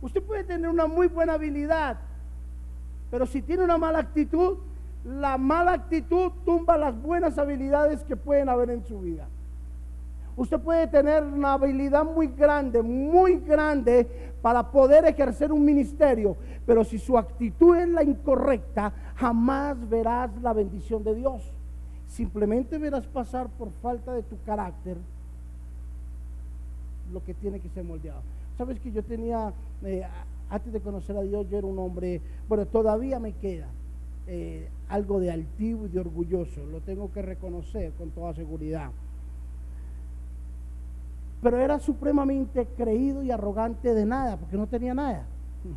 Usted 0.00 0.22
puede 0.22 0.44
tener 0.44 0.70
una 0.70 0.86
muy 0.86 1.08
buena 1.08 1.34
habilidad, 1.34 1.98
pero 3.10 3.26
si 3.26 3.42
tiene 3.42 3.62
una 3.62 3.76
mala 3.76 3.98
actitud, 3.98 4.56
la 5.04 5.36
mala 5.36 5.72
actitud 5.72 6.30
tumba 6.44 6.76
las 6.76 7.00
buenas 7.00 7.36
habilidades 7.38 8.04
que 8.04 8.16
pueden 8.16 8.48
haber 8.48 8.70
en 8.70 8.84
su 8.84 9.00
vida. 9.00 9.26
Usted 10.36 10.60
puede 10.60 10.86
tener 10.86 11.22
una 11.24 11.54
habilidad 11.54 12.04
muy 12.04 12.28
grande, 12.28 12.82
muy 12.82 13.38
grande 13.38 14.06
para 14.40 14.70
poder 14.70 15.04
ejercer 15.04 15.52
un 15.52 15.64
ministerio, 15.64 16.36
pero 16.64 16.84
si 16.84 16.98
su 16.98 17.18
actitud 17.18 17.76
es 17.76 17.88
la 17.88 18.02
incorrecta, 18.02 18.92
jamás 19.16 19.76
verás 19.88 20.30
la 20.40 20.52
bendición 20.52 21.04
de 21.04 21.14
Dios. 21.14 21.42
Simplemente 22.08 22.78
verás 22.78 23.06
pasar 23.06 23.48
por 23.48 23.70
falta 23.82 24.12
de 24.12 24.22
tu 24.22 24.36
carácter 24.46 24.96
lo 27.12 27.22
que 27.24 27.34
tiene 27.34 27.60
que 27.60 27.68
ser 27.68 27.84
moldeado. 27.84 28.20
Sabes 28.56 28.78
que 28.80 28.90
yo 28.90 29.02
tenía, 29.02 29.52
eh, 29.84 30.06
antes 30.48 30.72
de 30.72 30.80
conocer 30.80 31.16
a 31.16 31.22
Dios, 31.22 31.46
yo 31.50 31.58
era 31.58 31.66
un 31.66 31.78
hombre, 31.78 32.20
bueno, 32.48 32.64
todavía 32.66 33.18
me 33.18 33.32
queda 33.32 33.66
eh, 34.26 34.68
algo 34.88 35.20
de 35.20 35.30
altivo 35.30 35.86
y 35.86 35.88
de 35.88 36.00
orgulloso, 36.00 36.64
lo 36.66 36.80
tengo 36.80 37.12
que 37.12 37.22
reconocer 37.22 37.92
con 37.92 38.10
toda 38.10 38.34
seguridad. 38.34 38.90
Pero 41.42 41.58
era 41.58 41.78
supremamente 41.78 42.66
creído 42.76 43.22
y 43.22 43.30
arrogante 43.30 43.94
de 43.94 44.06
nada, 44.06 44.36
porque 44.36 44.56
no 44.56 44.66
tenía 44.66 44.94
nada. 44.94 45.26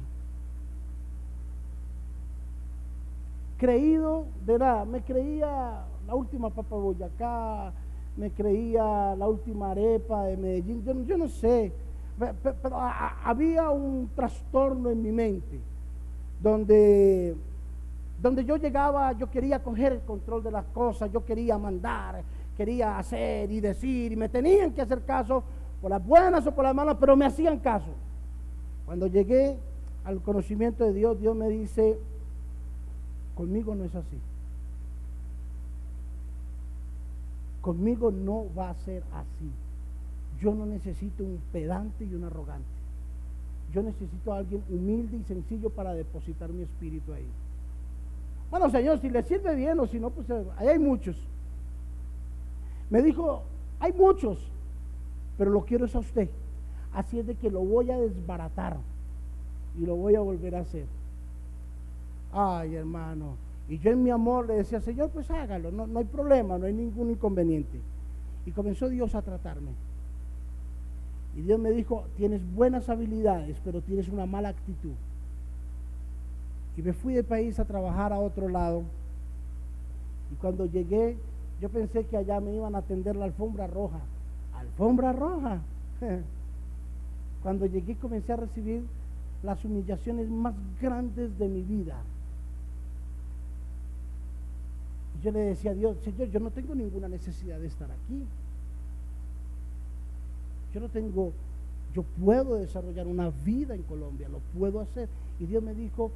Creído 3.57 4.25
de 4.45 4.59
nada, 4.59 4.85
me 4.85 5.01
creía 5.01 5.85
la 6.05 6.15
última 6.15 6.49
papa 6.49 6.75
Boyacá, 6.75 7.73
me 8.17 8.29
creía 8.31 9.15
la 9.15 9.27
última 9.27 9.71
arepa 9.71 10.25
de 10.25 10.37
Medellín, 10.37 10.83
yo 11.07 11.17
no 11.17 11.27
sé 11.27 11.71
pero 12.17 12.77
había 12.79 13.69
un 13.69 14.09
trastorno 14.15 14.89
en 14.89 15.01
mi 15.01 15.11
mente 15.11 15.59
donde, 16.41 17.35
donde 18.25 18.43
yo 18.43 18.57
llegaba, 18.57 19.11
yo 19.11 19.29
quería 19.29 19.61
coger 19.61 19.93
el 19.93 19.99
control 19.99 20.41
de 20.41 20.49
las 20.49 20.65
cosas, 20.73 21.11
yo 21.11 21.23
quería 21.23 21.59
mandar, 21.59 22.23
quería 22.57 22.97
hacer 22.97 23.51
y 23.51 23.59
decir, 23.59 24.13
y 24.13 24.15
me 24.15 24.29
tenían 24.29 24.73
que 24.73 24.81
hacer 24.81 25.03
caso 25.03 25.43
por 25.79 25.91
las 25.91 26.03
buenas 26.03 26.47
o 26.47 26.51
por 26.51 26.63
las 26.63 26.73
malas, 26.73 26.97
pero 26.99 27.15
me 27.15 27.27
hacían 27.27 27.59
caso. 27.59 27.91
Cuando 28.87 29.05
llegué 29.05 29.59
al 30.05 30.23
conocimiento 30.23 30.85
de 30.85 30.93
Dios, 30.93 31.19
Dios 31.19 31.35
me 31.35 31.49
dice, 31.49 31.99
conmigo 33.35 33.75
no 33.75 33.83
es 33.83 33.93
así. 33.93 34.17
Conmigo 37.61 38.09
no 38.09 38.47
va 38.57 38.71
a 38.71 38.75
ser 38.85 39.03
así. 39.13 39.51
Yo 40.41 40.55
no 40.55 40.65
necesito 40.65 41.23
un 41.23 41.39
pedante 41.51 42.05
y 42.05 42.15
un 42.15 42.23
arrogante. 42.23 42.65
Yo 43.71 43.83
necesito 43.83 44.33
a 44.33 44.37
alguien 44.37 44.63
humilde 44.67 45.15
y 45.17 45.23
sencillo 45.25 45.69
para 45.69 45.93
depositar 45.93 46.49
mi 46.49 46.63
espíritu 46.63 47.13
ahí. 47.13 47.27
Bueno, 48.57 48.69
Señor, 48.69 49.01
si 49.01 49.09
le 49.09 49.21
sirve 49.21 49.53
bien 49.53 49.77
o 49.81 49.85
si 49.85 49.99
no, 49.99 50.11
pues 50.11 50.29
eh, 50.29 50.45
ahí 50.55 50.69
hay 50.69 50.79
muchos. 50.79 51.17
Me 52.89 53.01
dijo, 53.01 53.43
hay 53.81 53.91
muchos, 53.91 54.37
pero 55.37 55.51
lo 55.51 55.65
quiero 55.65 55.83
es 55.83 55.93
a 55.93 55.99
usted. 55.99 56.29
Así 56.93 57.19
es 57.19 57.27
de 57.27 57.35
que 57.35 57.51
lo 57.51 57.59
voy 57.59 57.91
a 57.91 57.97
desbaratar 57.97 58.77
y 59.77 59.85
lo 59.85 59.97
voy 59.97 60.15
a 60.15 60.21
volver 60.21 60.55
a 60.55 60.61
hacer. 60.61 60.85
Ay, 62.31 62.75
hermano. 62.75 63.35
Y 63.67 63.77
yo 63.77 63.91
en 63.91 64.01
mi 64.01 64.09
amor 64.09 64.47
le 64.47 64.53
decía, 64.53 64.79
Señor, 64.79 65.09
pues 65.09 65.29
hágalo, 65.29 65.69
no, 65.69 65.85
no 65.85 65.99
hay 65.99 66.05
problema, 66.05 66.57
no 66.57 66.65
hay 66.65 66.73
ningún 66.73 67.11
inconveniente. 67.11 67.77
Y 68.45 68.51
comenzó 68.51 68.87
Dios 68.87 69.15
a 69.15 69.21
tratarme. 69.21 69.71
Y 71.35 71.41
Dios 71.41 71.59
me 71.59 71.71
dijo, 71.71 72.05
tienes 72.15 72.39
buenas 72.53 72.87
habilidades, 72.87 73.57
pero 73.65 73.81
tienes 73.81 74.07
una 74.07 74.25
mala 74.25 74.47
actitud. 74.47 74.93
Y 76.77 76.81
me 76.81 76.93
fui 76.93 77.13
de 77.13 77.23
país 77.23 77.59
a 77.59 77.65
trabajar 77.65 78.11
a 78.11 78.19
otro 78.19 78.49
lado. 78.49 78.83
Y 80.31 80.35
cuando 80.35 80.65
llegué, 80.65 81.17
yo 81.61 81.69
pensé 81.69 82.05
que 82.05 82.17
allá 82.17 82.39
me 82.39 82.53
iban 82.53 82.75
a 82.75 82.79
atender 82.79 83.15
la 83.15 83.25
alfombra 83.25 83.67
roja. 83.67 83.99
Alfombra 84.53 85.13
roja. 85.13 85.61
Cuando 87.43 87.67
llegué 87.67 87.95
comencé 87.95 88.33
a 88.33 88.37
recibir 88.37 88.83
las 89.43 89.63
humillaciones 89.63 90.27
más 90.29 90.55
grandes 90.81 91.37
de 91.37 91.47
mi 91.47 91.61
vida. 91.61 91.95
Y 95.19 95.23
yo 95.23 95.31
le 95.31 95.39
decía 95.39 95.71
a 95.71 95.75
Dios, 95.75 95.97
Señor, 96.03 96.29
yo 96.29 96.39
no 96.39 96.49
tengo 96.49 96.73
ninguna 96.73 97.07
necesidad 97.07 97.59
de 97.59 97.67
estar 97.67 97.89
aquí. 97.91 98.25
yo 100.73 100.81
no 100.81 100.89
tengo, 100.89 101.31
yo 101.93 102.03
puedo 102.03 102.55
desarrollar 102.55 103.07
una 103.07 103.29
vida 103.29 103.75
en 103.75 103.83
Colombia, 103.83 104.27
lo 104.27 104.39
puedo 104.57 104.81
hacer. 104.81 105.07
Y 105.39 105.45
Dios 105.45 105.63
me 105.63 105.73
dijo, 105.73 106.11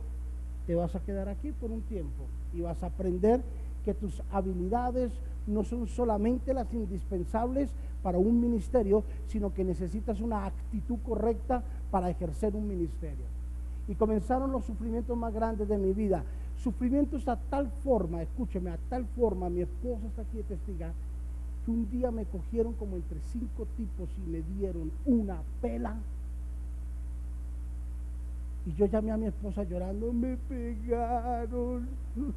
te 0.69 0.75
vas 0.75 0.95
a 0.95 0.99
quedar 0.99 1.27
aquí 1.29 1.51
por 1.51 1.71
un 1.71 1.81
tiempo 1.81 2.25
y 2.53 2.61
vas 2.61 2.83
a 2.83 2.85
aprender 2.85 3.41
que 3.83 3.95
tus 3.95 4.21
habilidades 4.31 5.11
no 5.47 5.63
son 5.63 5.87
solamente 5.87 6.53
las 6.53 6.71
indispensables 6.75 7.71
para 8.03 8.19
un 8.19 8.39
ministerio, 8.39 9.03
sino 9.29 9.51
que 9.51 9.63
necesitas 9.63 10.21
una 10.21 10.45
actitud 10.45 10.99
correcta 11.03 11.63
para 11.89 12.11
ejercer 12.11 12.55
un 12.55 12.67
ministerio. 12.67 13.25
Y 13.87 13.95
comenzaron 13.95 14.51
los 14.51 14.63
sufrimientos 14.63 15.17
más 15.17 15.33
grandes 15.33 15.67
de 15.67 15.79
mi 15.79 15.91
vida. 15.91 16.23
Sufrimientos 16.61 17.27
a 17.27 17.37
tal 17.37 17.71
forma, 17.83 18.21
escúcheme, 18.21 18.69
a 18.69 18.77
tal 18.89 19.07
forma, 19.17 19.49
mi 19.49 19.61
esposa 19.61 20.05
está 20.05 20.21
aquí 20.21 20.37
de 20.37 20.43
testiga, 20.43 20.93
que 21.65 21.71
un 21.71 21.89
día 21.89 22.11
me 22.11 22.25
cogieron 22.25 22.73
como 22.73 22.95
entre 22.95 23.19
cinco 23.31 23.65
tipos 23.75 24.07
y 24.23 24.29
me 24.29 24.43
dieron 24.43 24.91
una 25.07 25.41
pela. 25.63 25.95
Y 28.69 28.75
yo 28.75 28.85
llamé 28.85 29.11
a 29.11 29.17
mi 29.17 29.25
esposa 29.25 29.63
llorando, 29.63 30.13
me 30.13 30.37
pegaron. 30.37 31.89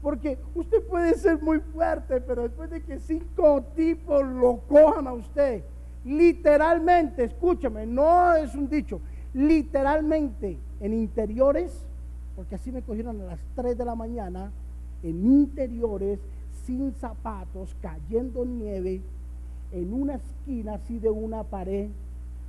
Porque 0.00 0.38
usted 0.54 0.80
puede 0.86 1.14
ser 1.16 1.42
muy 1.42 1.58
fuerte, 1.58 2.20
pero 2.20 2.42
después 2.42 2.70
de 2.70 2.80
que 2.80 3.00
cinco 3.00 3.64
tipos 3.74 4.24
lo 4.24 4.60
cojan 4.68 5.08
a 5.08 5.12
usted, 5.12 5.64
literalmente, 6.04 7.24
escúchame, 7.24 7.84
no 7.84 8.34
es 8.36 8.54
un 8.54 8.68
dicho, 8.68 9.00
literalmente 9.34 10.56
en 10.80 10.94
interiores, 10.94 11.84
porque 12.36 12.54
así 12.54 12.70
me 12.70 12.82
cogieron 12.82 13.20
a 13.20 13.24
las 13.24 13.40
3 13.56 13.76
de 13.76 13.84
la 13.84 13.96
mañana, 13.96 14.52
en 15.02 15.26
interiores, 15.26 16.20
sin 16.64 16.94
zapatos, 16.94 17.74
cayendo 17.82 18.44
nieve, 18.44 19.02
en 19.72 19.92
una 19.92 20.14
esquina 20.14 20.74
así 20.74 20.98
de 20.98 21.10
una 21.10 21.42
pared, 21.42 21.90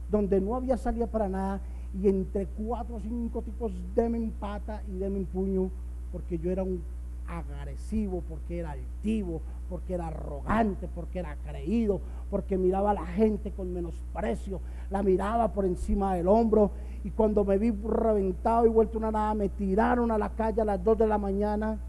donde 0.10 0.40
no 0.40 0.56
había 0.56 0.78
salida 0.78 1.08
para 1.08 1.28
nada, 1.28 1.62
y 2.00 2.08
entre 2.08 2.46
cuatro 2.46 2.96
o 2.96 3.00
cinco 3.00 3.42
tipos 3.42 3.72
de 3.96 4.06
en 4.06 4.32
pata 4.32 4.82
y 4.88 4.98
deme 4.98 5.20
en 5.20 5.26
puño, 5.26 5.70
porque 6.12 6.38
yo 6.38 6.52
era 6.52 6.64
un 6.64 6.82
agresivo, 7.28 8.24
porque 8.28 8.60
era 8.60 8.72
altivo, 8.72 9.42
porque 9.70 9.94
era 9.94 10.08
arrogante, 10.08 10.88
porque 10.94 11.20
era 11.20 11.36
creído, 11.46 12.02
porque 12.30 12.58
miraba 12.58 12.92
a 12.92 12.96
la 12.96 13.06
gente 13.06 13.52
con 13.52 13.74
menosprecio, 13.74 14.60
la 14.90 15.04
miraba 15.04 15.50
por 15.50 15.66
encima 15.66 16.16
del 16.16 16.28
hombro 16.28 16.72
y 17.04 17.10
cuando 17.10 17.44
me 17.44 17.58
vi 17.58 17.72
reventado 17.72 18.66
y 18.66 18.70
vuelto 18.70 18.98
una 18.98 19.12
nada, 19.12 19.34
me 19.34 19.50
tiraron 19.50 20.12
a 20.12 20.18
la 20.18 20.30
calle 20.30 20.62
a 20.62 20.66
las 20.66 20.84
2 20.84 20.98
de 21.00 21.08
la 21.08 21.18
mañana 21.18 21.80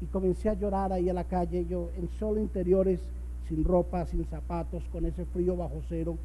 y 0.00 0.06
comencé 0.06 0.48
a 0.48 0.54
llorar 0.54 0.92
ahí 0.92 1.08
a 1.08 1.14
la 1.14 1.24
calle, 1.24 1.66
yo 1.66 1.90
en 1.96 2.08
solo 2.18 2.40
interiores, 2.40 3.00
sin 3.48 3.64
ropa, 3.64 4.04
sin 4.06 4.24
zapatos, 4.26 4.82
con 4.92 5.06
ese 5.06 5.24
frío 5.24 5.56
bajo 5.56 5.80
cero. 5.88 6.16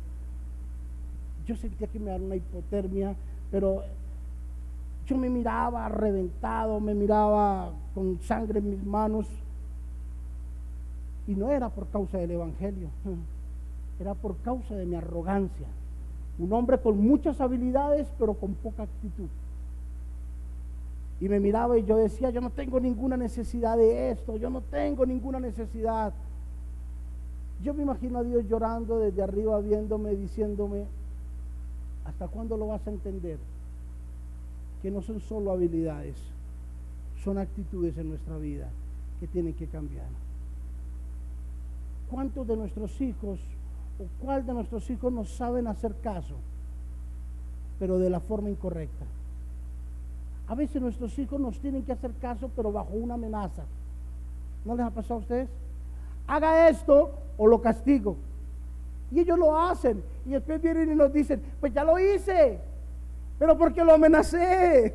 Yo 1.52 1.58
sentía 1.58 1.86
que 1.88 2.00
me 2.00 2.12
daba 2.12 2.24
una 2.24 2.38
hipotermia, 2.38 3.14
pero 3.52 3.84
yo 5.06 5.18
me 5.18 5.30
miraba 5.30 5.90
reventado, 5.90 6.80
me 6.80 6.94
miraba 6.94 7.74
con 7.94 8.22
sangre 8.22 8.60
en 8.60 8.70
mis 8.70 8.86
manos. 8.86 9.28
Y 11.28 11.36
no 11.36 11.52
era 11.52 11.68
por 11.68 11.88
causa 11.88 12.20
del 12.20 12.32
Evangelio, 12.32 12.88
era 14.00 14.14
por 14.14 14.38
causa 14.38 14.76
de 14.76 14.86
mi 14.86 14.96
arrogancia. 14.96 15.68
Un 16.40 16.54
hombre 16.54 16.80
con 16.80 16.98
muchas 16.98 17.42
habilidades, 17.42 18.08
pero 18.18 18.34
con 18.34 18.54
poca 18.54 18.84
actitud. 18.84 19.28
Y 21.20 21.28
me 21.28 21.42
miraba 21.42 21.78
y 21.78 21.84
yo 21.84 21.98
decía, 21.98 22.30
yo 22.30 22.40
no 22.40 22.50
tengo 22.50 22.80
ninguna 22.80 23.18
necesidad 23.18 23.76
de 23.76 24.12
esto, 24.12 24.38
yo 24.38 24.50
no 24.50 24.62
tengo 24.62 25.06
ninguna 25.06 25.42
necesidad. 25.42 26.14
Yo 27.62 27.74
me 27.74 27.84
imagino 27.84 28.20
a 28.20 28.24
Dios 28.24 28.46
llorando 28.48 29.00
desde 29.00 29.22
arriba, 29.22 29.60
viéndome, 29.60 30.16
diciéndome, 30.16 30.86
¿hasta 32.06 32.28
cuándo 32.28 32.58
lo 32.58 32.68
vas 32.68 32.86
a 32.88 32.92
entender? 32.92 33.38
que 34.82 34.92
no 34.92 35.02
son 35.02 35.20
solo 35.22 35.52
habilidades, 35.52 36.16
son 37.24 37.38
actitudes 37.38 37.98
en 37.98 38.10
nuestra 38.10 38.38
vida 38.38 38.68
que 39.20 39.28
tienen 39.28 39.54
que 39.54 39.68
cambiar. 39.68 40.08
¿Cuántos 42.10 42.48
de 42.48 42.58
nuestros 42.58 43.00
hijos 43.00 43.40
o 44.00 44.26
cuál 44.26 44.46
de 44.46 44.54
nuestros 44.54 44.90
hijos 44.90 45.14
nos 45.14 45.30
saben 45.30 45.68
hacer 45.68 45.94
caso, 46.02 46.36
pero 47.80 48.00
de 48.00 48.10
la 48.10 48.20
forma 48.20 48.50
incorrecta? 48.50 49.06
A 50.48 50.56
veces 50.56 50.82
nuestros 50.82 51.18
hijos 51.20 51.40
nos 51.40 51.60
tienen 51.60 51.84
que 51.84 51.92
hacer 51.92 52.12
caso, 52.20 52.50
pero 52.56 52.72
bajo 52.72 52.94
una 52.94 53.14
amenaza. 53.14 53.64
¿No 54.66 54.76
les 54.76 54.86
ha 54.86 54.90
pasado 54.90 55.16
a 55.16 55.20
ustedes? 55.20 55.50
Haga 56.28 56.70
esto 56.70 57.12
o 57.38 57.48
lo 57.48 57.62
castigo. 57.62 58.18
Y 59.12 59.20
ellos 59.20 59.38
lo 59.38 59.58
hacen. 59.58 60.04
Y 60.26 60.32
después 60.32 60.62
vienen 60.62 60.92
y 60.92 60.96
nos 60.96 61.12
dicen, 61.12 61.42
pues 61.60 61.74
ya 61.74 61.84
lo 61.84 62.00
hice 62.00 62.60
pero 63.42 63.58
porque 63.58 63.84
lo 63.84 63.92
amenacé. 63.92 64.94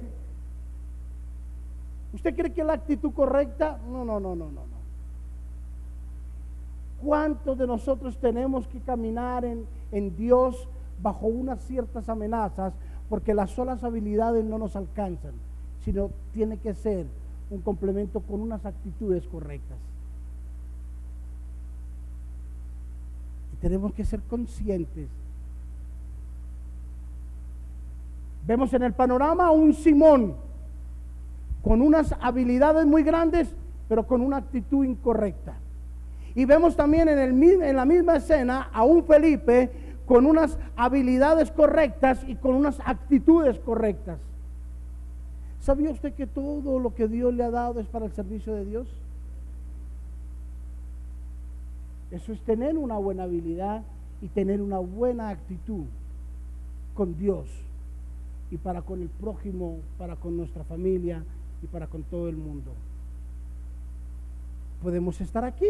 ¿Usted 2.13 2.33
cree 2.37 2.53
que 2.53 2.61
es 2.61 2.67
la 2.69 2.75
actitud 2.75 3.13
correcta? 3.13 3.81
No, 3.91 4.05
no, 4.05 4.21
no, 4.21 4.37
no, 4.37 4.53
no. 4.53 4.61
¿Cuántos 7.03 7.59
de 7.59 7.67
nosotros 7.67 8.17
tenemos 8.19 8.69
que 8.69 8.79
caminar 8.79 9.45
en, 9.45 9.67
en 9.91 10.17
Dios 10.17 10.69
bajo 11.03 11.27
unas 11.27 11.61
ciertas 11.65 12.09
amenazas? 12.09 12.73
Porque 13.09 13.35
las 13.35 13.51
solas 13.51 13.83
habilidades 13.83 14.45
no 14.45 14.59
nos 14.59 14.77
alcanzan, 14.77 15.33
sino 15.85 16.11
tiene 16.33 16.57
que 16.59 16.73
ser 16.73 17.05
un 17.51 17.63
complemento 17.63 18.21
con 18.21 18.43
unas 18.43 18.65
actitudes 18.65 19.27
correctas. 19.27 19.79
Tenemos 23.67 23.93
que 23.95 24.05
ser 24.05 24.21
conscientes 24.21 25.09
Vemos 28.47 28.73
en 28.75 28.85
el 28.85 28.93
panorama 28.93 29.47
a 29.47 29.51
un 29.51 29.75
Simón 29.75 30.35
con 31.65 31.83
unas 31.83 32.15
habilidades 32.21 32.87
muy 32.87 33.03
grandes, 33.03 33.49
pero 33.89 34.07
con 34.07 34.21
una 34.21 34.37
actitud 34.37 34.85
incorrecta. 34.85 35.55
Y 36.37 36.45
vemos 36.45 36.77
también 36.77 37.09
en, 37.09 37.19
el, 37.19 37.63
en 37.63 37.75
la 37.75 37.85
misma 37.85 38.17
escena 38.17 38.71
a 38.73 38.85
un 38.85 39.05
Felipe 39.05 39.71
con 40.07 40.27
unas 40.27 40.57
habilidades 40.77 41.51
correctas 41.51 42.23
y 42.29 42.37
con 42.37 42.55
unas 42.55 42.79
actitudes 42.85 43.59
correctas. 43.59 44.21
¿Sabía 45.61 45.91
usted 45.91 46.15
que 46.15 46.29
todo 46.29 46.79
lo 46.79 46.95
que 46.95 47.09
Dios 47.09 47.35
le 47.35 47.43
ha 47.43 47.51
dado 47.51 47.81
es 47.81 47.87
para 47.89 48.05
el 48.05 48.13
servicio 48.13 48.55
de 48.55 48.65
Dios? 48.65 48.87
Eso 52.11 52.33
es 52.33 52.41
tener 52.41 52.77
una 52.77 52.99
buena 52.99 53.25
habilidad 53.25 53.83
y 54.23 54.29
tener 54.29 54.63
una 54.63 54.79
buena 54.79 55.29
actitud 55.29 55.85
con 56.95 57.17
Dios 57.19 57.47
y 58.51 58.57
para 58.57 58.83
con 58.83 59.03
el 59.03 59.09
prójimo, 59.09 59.79
para 59.99 60.17
con 60.17 60.37
nuestra 60.37 60.65
familia 60.65 61.25
y 61.63 61.67
para 61.67 61.87
con 61.87 62.03
todo 62.05 62.29
el 62.29 62.37
mundo. 62.37 62.73
Podemos 64.83 65.21
estar 65.21 65.45
aquí. 65.45 65.67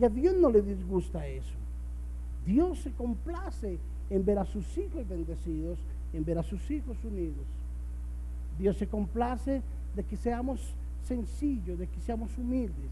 Y 0.00 0.04
a 0.04 0.08
Dios 0.08 0.34
no 0.34 0.50
le 0.50 0.62
disgusta 0.62 1.26
eso. 1.26 1.54
Dios 2.46 2.78
se 2.80 2.90
complace 2.92 3.78
en 4.10 4.24
ver 4.24 4.38
a 4.38 4.44
sus 4.44 4.76
hijos 4.76 5.08
bendecidos, 5.08 5.78
en 6.12 6.24
ver 6.24 6.38
a 6.38 6.42
sus 6.42 6.70
hijos 6.70 6.96
unidos. 7.04 7.44
Dios 8.58 8.76
se 8.76 8.86
complace 8.86 9.62
de 9.94 10.02
que 10.02 10.16
seamos 10.16 10.60
sencillos, 11.06 11.78
de 11.78 11.86
que 11.86 12.00
seamos 12.00 12.36
humildes. 12.38 12.90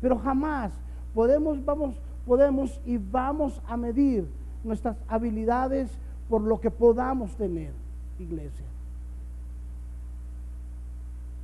Pero 0.00 0.18
jamás 0.18 0.72
podemos, 1.14 1.64
vamos, 1.64 1.94
podemos 2.26 2.80
y 2.86 2.96
vamos 2.98 3.60
a 3.66 3.76
medir 3.76 4.26
nuestras 4.64 4.96
habilidades 5.08 5.90
por 6.28 6.42
lo 6.42 6.60
que 6.60 6.70
podamos 6.70 7.34
tener, 7.36 7.72
iglesia. 8.18 8.66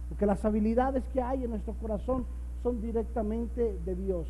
Porque 0.09 0.27
las 0.27 0.45
habilidades 0.45 1.05
que 1.13 1.21
hay 1.21 1.45
en 1.45 1.51
nuestro 1.51 1.75
corazón 1.75 2.25
son 2.63 2.81
directamente 2.81 3.79
de 3.85 3.95
Dios. 3.95 4.27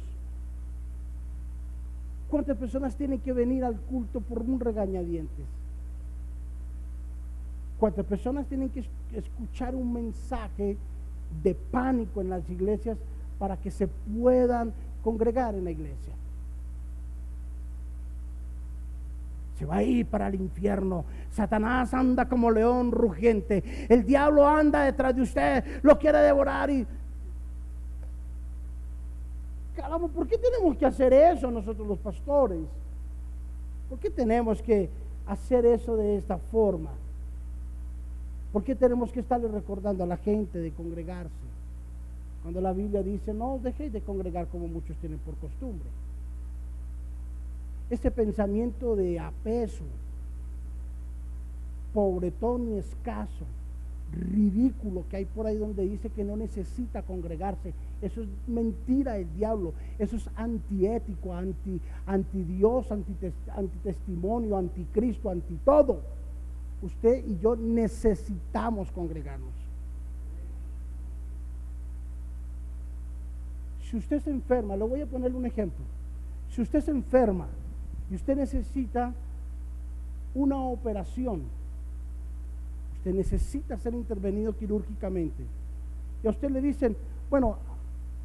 ¿Cuántas 2.31 2.57
personas 2.57 2.97
tienen 2.97 3.21
que 3.21 3.33
venir 3.33 3.65
al 3.65 3.77
culto 3.77 4.21
por 4.21 4.41
un 4.41 4.59
regañadientes? 4.59 5.47
¿Cuántas 7.79 8.07
personas 8.07 8.47
tienen 8.47 8.71
que 8.71 8.85
escuchar 9.12 9.75
un 9.75 9.93
mensaje 9.93 10.77
de 11.43 11.55
pánico 11.55 12.21
en 12.21 12.31
las 12.31 12.49
iglesias 12.49 12.97
para 13.38 13.57
que 13.57 13.70
se 13.70 13.88
puedan 13.88 14.72
congregar 15.03 15.55
en 15.55 15.64
la 15.64 15.70
iglesia? 15.70 16.16
se 19.59 19.64
va 19.64 19.77
a 19.77 19.83
ir 19.83 20.07
para 20.07 20.29
el 20.29 20.35
infierno. 20.35 21.05
Satanás 21.31 21.92
anda 21.94 22.29
como 22.29 22.51
león 22.51 22.92
rugiente. 22.92 23.87
El 23.88 24.05
diablo 24.05 24.46
anda 24.46 24.85
detrás 24.85 25.16
de 25.16 25.22
usted, 25.22 25.64
lo 25.83 25.99
quiere 25.99 26.18
devorar 26.18 26.70
y... 26.70 26.87
Caramba, 29.75 30.09
¿por 30.09 30.27
qué 30.27 30.38
tenemos 30.38 30.77
que 30.77 30.87
hacer 30.87 31.12
eso 31.12 31.51
nosotros 31.51 31.87
los 31.87 31.99
pastores? 31.99 32.61
¿Por 33.88 33.99
qué 33.99 34.11
tenemos 34.11 34.62
que 34.62 34.88
hacer 35.27 35.66
eso 35.66 35.96
de 35.96 36.16
esta 36.16 36.38
forma? 36.38 36.90
¿Por 38.53 38.64
qué 38.64 38.75
tenemos 38.75 39.12
que 39.12 39.20
estarle 39.20 39.49
recordando 39.49 40.05
a 40.05 40.07
la 40.07 40.16
gente 40.16 40.59
de 40.59 40.70
congregarse? 40.72 41.56
Cuando 42.47 42.61
la 42.61 42.73
Biblia 42.73 43.03
dice, 43.03 43.35
no 43.35 43.59
dejéis 43.61 43.93
de 43.93 44.03
congregar 44.03 44.47
como 44.47 44.69
muchos 44.69 44.97
tienen 44.99 45.19
por 45.19 45.35
costumbre. 45.35 45.89
Ese 47.91 48.13
pensamiento 48.13 48.95
de 48.95 49.19
apeso, 49.19 49.83
pobretón 51.93 52.69
y 52.69 52.79
escaso, 52.79 53.45
ridículo 54.13 55.03
que 55.11 55.17
hay 55.17 55.25
por 55.25 55.49
ahí 55.49 55.57
donde 55.57 55.89
dice 55.89 56.09
que 56.11 56.23
no 56.23 56.37
necesita 56.37 57.03
congregarse. 57.03 57.75
Eso 58.01 58.23
es 58.23 58.29
mentira 58.47 59.15
del 59.15 59.35
diablo. 59.35 59.73
Eso 59.99 60.15
es 60.15 60.31
antiético, 60.37 61.35
anti, 61.35 61.81
anti 62.07 62.45
Dios, 62.45 62.93
anti, 62.93 63.13
testimonio, 63.83 64.57
anticristo, 64.57 65.31
anti 65.31 65.59
todo. 65.65 65.99
Usted 66.81 67.27
y 67.27 67.41
yo 67.41 67.57
necesitamos 67.57 68.93
congregarnos. 68.93 69.56
Usted 73.97 74.21
se 74.21 74.31
enferma, 74.31 74.77
le 74.77 74.85
voy 74.85 75.01
a 75.01 75.07
ponerle 75.07 75.37
un 75.37 75.47
ejemplo. 75.47 75.85
Si 76.51 76.61
usted 76.61 76.83
se 76.83 76.91
enferma 76.91 77.47
y 78.11 78.15
usted 78.15 78.37
necesita 78.37 79.13
una 80.35 80.59
operación, 80.59 81.43
usted 82.99 83.15
necesita 83.15 83.77
ser 83.79 83.95
intervenido 83.95 84.55
quirúrgicamente. 84.55 85.43
Y 86.23 86.27
a 86.27 86.31
usted 86.31 86.51
le 86.51 86.61
dicen, 86.61 86.97
bueno, 87.31 87.57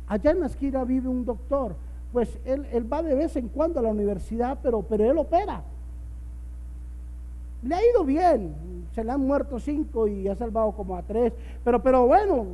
allá 0.07 0.31
en 0.31 0.41
la 0.41 0.47
esquina 0.47 0.83
vive 0.83 1.07
un 1.07 1.23
doctor, 1.23 1.75
pues 2.11 2.37
él, 2.45 2.91
va 2.91 3.01
de 3.01 3.15
vez 3.15 3.35
en 3.37 3.47
cuando 3.47 3.79
a 3.79 3.83
la 3.83 3.89
universidad, 3.89 4.59
pero, 4.61 4.81
pero 4.81 5.09
él 5.09 5.17
opera. 5.17 5.63
Le 7.63 7.75
ha 7.75 7.89
ido 7.91 8.03
bien, 8.03 8.53
se 8.93 9.03
le 9.03 9.11
han 9.11 9.21
muerto 9.21 9.59
cinco 9.59 10.07
y 10.07 10.27
ha 10.27 10.35
salvado 10.35 10.71
como 10.73 10.97
a 10.97 11.03
tres, 11.03 11.31
pero, 11.63 11.81
pero 11.81 12.07
bueno, 12.07 12.45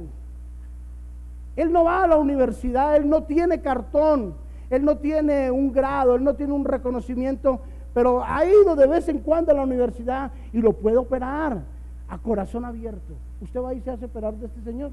él 1.57 1.71
no 1.71 1.83
va 1.83 2.03
a 2.03 2.07
la 2.07 2.17
universidad, 2.17 2.95
él 2.95 3.09
no 3.09 3.23
tiene 3.23 3.61
cartón, 3.61 4.35
él 4.69 4.85
no 4.85 4.97
tiene 4.97 5.49
un 5.49 5.73
grado, 5.73 6.15
él 6.15 6.23
no 6.23 6.35
tiene 6.35 6.53
un 6.53 6.63
reconocimiento, 6.63 7.59
pero 7.93 8.23
ha 8.23 8.45
ido 8.45 8.75
de 8.75 8.85
vez 8.85 9.09
en 9.09 9.19
cuando 9.19 9.51
a 9.51 9.55
la 9.55 9.63
universidad 9.63 10.31
y 10.53 10.61
lo 10.61 10.73
puede 10.73 10.97
operar 10.97 11.63
a 12.07 12.17
corazón 12.19 12.63
abierto. 12.63 13.15
¿Usted 13.41 13.59
va 13.59 13.73
y 13.73 13.81
se 13.81 13.89
hace 13.89 14.05
operar 14.05 14.35
de 14.35 14.45
este 14.45 14.61
señor? 14.61 14.91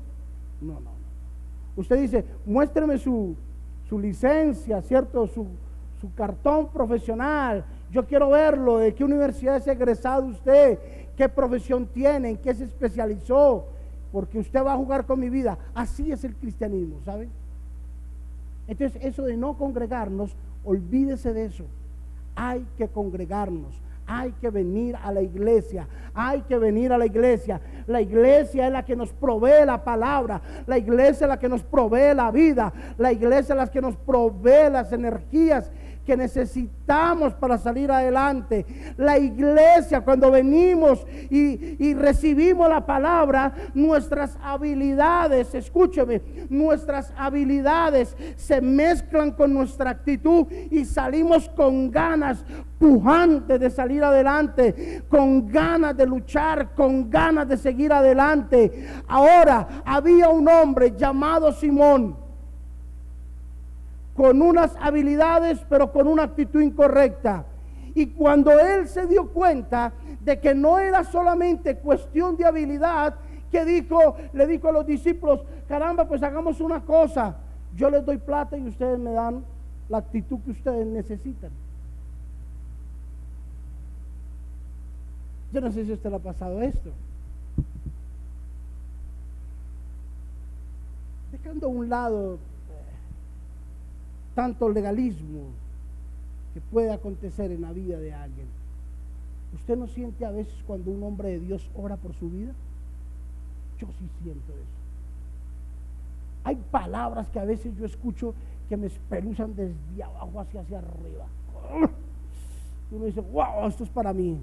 No, 0.63 0.81
no. 0.81 0.91
Usted 1.77 2.01
dice, 2.01 2.25
muéstreme 2.47 2.97
su, 2.99 3.37
licencia, 4.01 4.83
¿cierto? 4.83 5.27
Su, 5.29 5.47
su 6.01 6.13
cartón 6.15 6.69
profesional. 6.69 7.65
Yo 7.93 8.05
quiero 8.07 8.31
verlo. 8.31 8.79
¿De 8.79 8.93
qué 8.93 9.05
universidad 9.05 9.57
es 9.57 9.67
egresado 9.69 10.25
usted? 10.25 10.79
¿Qué 11.17 11.29
profesión 11.29 11.87
tiene? 11.87 12.31
¿En 12.31 12.37
qué 12.39 12.55
se 12.55 12.65
especializó? 12.65 13.67
Porque 14.15 14.39
usted 14.39 14.65
va 14.65 14.75
a 14.75 14.77
jugar 14.77 15.07
con 15.07 15.19
mi 15.19 15.29
vida. 15.29 15.59
Así 15.75 16.13
es 16.13 16.23
el 16.23 16.37
cristianismo, 16.37 17.01
¿sabe? 17.05 17.29
Entonces, 18.69 19.03
eso 19.03 19.25
de 19.25 19.37
no 19.37 19.59
congregarnos, 19.59 20.37
olvídese 20.65 21.33
de 21.33 21.47
eso. 21.47 21.65
Hay 22.37 22.65
que 22.79 22.87
congregarnos. 22.87 23.75
Hay 24.07 24.31
que 24.41 24.51
venir 24.51 24.95
a 25.03 25.11
la 25.11 25.23
iglesia, 25.23 25.89
hay 26.13 26.43
que 26.43 26.59
venir 26.59 26.93
a 26.93 26.99
la 26.99 27.07
iglesia. 27.07 27.61
La 27.87 28.03
iglesia 28.03 28.67
es 28.67 28.73
la 28.73 28.85
que 28.85 28.95
nos 28.95 29.11
provee 29.15 29.65
la 29.65 29.83
palabra, 29.83 30.43
la 30.67 30.77
iglesia 30.77 31.25
es 31.25 31.29
la 31.29 31.39
que 31.39 31.49
nos 31.49 31.63
provee 31.63 32.15
la 32.15 32.31
vida, 32.31 32.71
la 32.99 33.13
iglesia 33.13 33.55
es 33.55 33.59
la 33.59 33.67
que 33.67 33.81
nos 33.81 33.97
provee 33.97 34.71
las 34.71 34.93
energías 34.93 35.73
que 36.05 36.17
necesitamos 36.17 37.35
para 37.35 37.59
salir 37.59 37.91
adelante. 37.91 38.67
La 38.97 39.19
iglesia, 39.19 40.03
cuando 40.03 40.31
venimos 40.31 41.07
y, 41.31 41.95
recibimos 41.95 42.69
la 42.69 42.85
palabra, 42.85 43.53
nuestras 43.75 44.37
habilidades, 44.43 45.55
escúcheme, 45.55 46.21
nuestras 46.51 47.13
habilidades 47.17 48.17
se 48.37 48.61
mezclan 48.61 49.33
con 49.33 49.53
nuestra 49.55 49.91
actitud 49.91 50.47
y 50.71 50.85
salimos 50.85 51.49
con 51.51 51.91
ganas 51.91 52.45
pujantes 52.79 53.59
de 53.61 53.71
salir 53.71 54.05
adelante, 54.05 55.03
con 55.09 55.49
ganas 55.49 55.97
de 55.97 56.07
luchar, 56.07 56.75
con 56.75 57.09
ganas 57.09 57.49
de 57.49 57.57
seguir 57.57 57.93
adelante. 57.93 58.89
Ahora, 59.09 59.83
había 59.85 60.29
un 60.29 60.49
hombre 60.49 60.95
llamado 60.97 61.53
Simón 61.53 62.24
con 64.15 64.41
unas 64.43 64.77
habilidades, 64.81 65.61
pero 65.69 65.93
con 65.93 66.07
una 66.07 66.25
actitud 66.25 66.61
incorrecta. 66.61 67.45
Y 67.95 68.07
cuando 68.07 68.59
él 68.59 68.89
se 68.89 69.07
dio 69.07 69.29
cuenta 69.31 69.93
de 70.21 70.41
que 70.41 70.55
no 70.55 70.79
era 70.79 71.05
solamente 71.05 71.77
cuestión 71.77 72.37
de 72.37 72.45
habilidad, 72.45 73.15
que 73.51 73.65
dijo, 73.65 74.17
le 74.33 74.47
dijo 74.47 74.69
a 74.69 74.73
los 74.73 74.87
discípulos, 74.87 75.41
caramba, 75.69 76.09
pues 76.09 76.23
hagamos 76.23 76.61
una 76.61 76.81
cosa, 76.81 77.37
yo 77.77 77.91
les 77.91 78.05
doy 78.05 78.19
plata 78.19 78.57
y 78.57 78.67
ustedes 78.67 78.99
me 78.99 79.13
dan 79.13 79.45
la 79.89 79.99
actitud 79.99 80.39
que 80.45 80.53
ustedes 80.53 80.87
necesitan. 80.87 81.51
Yo 85.53 85.61
no 85.61 85.71
sé 85.71 85.85
si 85.85 85.93
usted 85.93 86.11
le 86.11 86.17
ha 86.17 86.21
pasado 86.21 86.61
esto. 86.63 86.91
Dejando 91.31 91.67
a 91.67 91.71
un 91.71 91.89
lado 91.89 92.39
tanto 94.35 94.69
legalismo 94.69 95.43
que 96.53 96.61
puede 96.61 96.93
acontecer 96.93 97.51
en 97.51 97.63
la 97.63 97.73
vida 97.73 97.99
de 97.99 98.13
alguien. 98.13 98.47
¿Usted 99.55 99.77
no 99.77 99.87
siente 99.87 100.25
a 100.25 100.31
veces 100.31 100.55
cuando 100.67 100.91
un 100.91 101.03
hombre 101.03 101.31
de 101.31 101.41
Dios 101.41 101.69
ora 101.77 101.97
por 101.97 102.15
su 102.15 102.29
vida? 102.29 102.53
Yo 103.79 103.87
sí 103.99 104.09
siento 104.23 104.53
eso. 104.53 104.85
Hay 106.45 106.57
palabras 106.71 107.29
que 107.29 107.39
a 107.39 107.45
veces 107.45 107.77
yo 107.77 107.87
escucho 107.87 108.35
que 108.69 108.77
me 108.77 108.87
espeluzan 108.87 109.55
desde 109.55 110.03
abajo 110.03 110.41
hacia, 110.41 110.61
hacia 110.61 110.79
arriba. 110.79 111.27
Y 112.91 112.95
uno 112.95 113.07
dice, 113.07 113.21
wow, 113.21 113.67
esto 113.67 113.85
es 113.85 113.91
para 113.91 114.13
mí. 114.13 114.39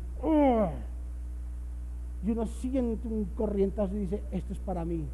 Y 2.25 2.31
uno 2.31 2.45
siente 2.45 3.07
un 3.07 3.25
corrientazo 3.35 3.95
y 3.95 3.99
dice, 3.99 4.21
esto 4.31 4.53
es 4.53 4.59
para 4.59 4.85
mí. 4.85 5.05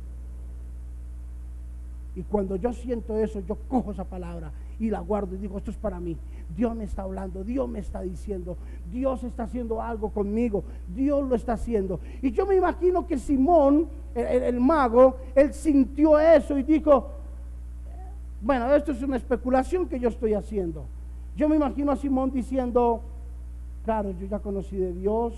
Y 2.18 2.24
cuando 2.24 2.56
yo 2.56 2.74
siento 2.74 3.16
eso, 3.16 3.42
yo 3.42 3.56
cojo 3.70 3.92
esa 3.92 4.04
palabra 4.04 4.52
y 4.80 4.90
la 4.90 5.02
guardo 5.02 5.36
y 5.36 5.38
digo, 5.38 5.60
esto 5.60 5.70
es 5.70 5.78
para 5.78 6.00
mí. 6.00 6.18
Dios 6.56 6.76
me 6.76 6.84
está 6.84 7.04
hablando, 7.04 7.44
Dios 7.44 7.70
me 7.70 7.78
está 7.78 8.02
diciendo, 8.02 8.58
Dios 8.92 9.24
está 9.24 9.44
haciendo 9.44 9.84
algo 9.84 10.10
conmigo, 10.10 10.64
Dios 10.96 11.30
lo 11.30 11.36
está 11.36 11.54
haciendo. 11.54 12.00
Y 12.24 12.32
yo 12.32 12.48
me 12.48 12.56
imagino 12.56 13.06
que 13.06 13.20
Simón, 13.20 13.88
el, 14.16 14.60
mago, 14.60 15.18
él 15.36 15.54
sintió 15.54 16.18
eso 16.18 16.58
y 16.58 16.64
dijo, 16.64 17.08
bueno, 18.42 18.74
esto 18.74 18.94
es 18.94 19.04
una 19.04 19.18
especulación 19.18 19.88
que 19.88 20.00
yo 20.00 20.10
estoy 20.10 20.34
haciendo. 20.34 20.86
Yo 21.36 21.48
me 21.48 21.56
imagino 21.56 21.92
a 21.92 21.98
Simón 21.98 22.32
diciendo, 22.32 23.00
claro, 23.86 24.10
yo 24.20 24.26
ya 24.26 24.40
conocí 24.40 24.76
de 24.76 24.92
Dios, 24.92 25.36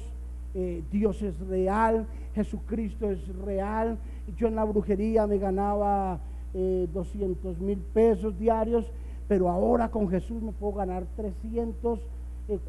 eh, 0.54 0.82
Dios 0.90 1.22
es 1.24 1.38
real, 1.42 2.08
Jesucristo 2.36 3.10
es 3.10 3.28
real, 3.40 3.98
yo 4.38 4.48
en 4.48 4.56
la 4.56 4.64
brujería 4.64 5.28
me 5.28 5.40
ganaba 5.40 6.22
200 6.54 7.58
eh, 7.58 7.60
mil 7.60 7.78
pesos 7.78 8.38
diarios, 8.38 8.86
pero 9.28 9.50
ahora 9.50 9.90
con 9.90 10.10
Jesús 10.10 10.42
me 10.42 10.52
puedo 10.52 10.74
ganar 10.74 11.06
300, 11.16 12.00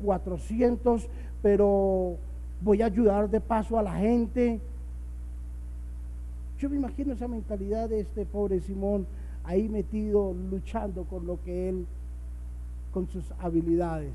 400, 0.03 1.05
eh, 1.05 1.09
pero 1.43 2.17
voy 2.61 2.83
a 2.83 2.87
ayudar 2.87 3.31
de 3.31 3.41
paso 3.41 3.79
a 3.79 3.83
la 3.83 3.95
gente. 3.95 4.61
Yo 6.59 6.69
me 6.69 6.77
imagino 6.77 7.15
esa 7.15 7.27
mentalidad 7.27 7.89
de 7.89 8.01
este 8.01 8.27
pobre 8.27 8.61
Simón 8.61 9.07
ahí 9.45 9.69
metido, 9.69 10.35
luchando 10.51 11.05
con 11.05 11.27
lo 11.27 11.43
que 11.43 11.71
él, 11.71 11.87
con 12.93 13.09
sus 13.09 13.25
habilidades. 13.41 14.13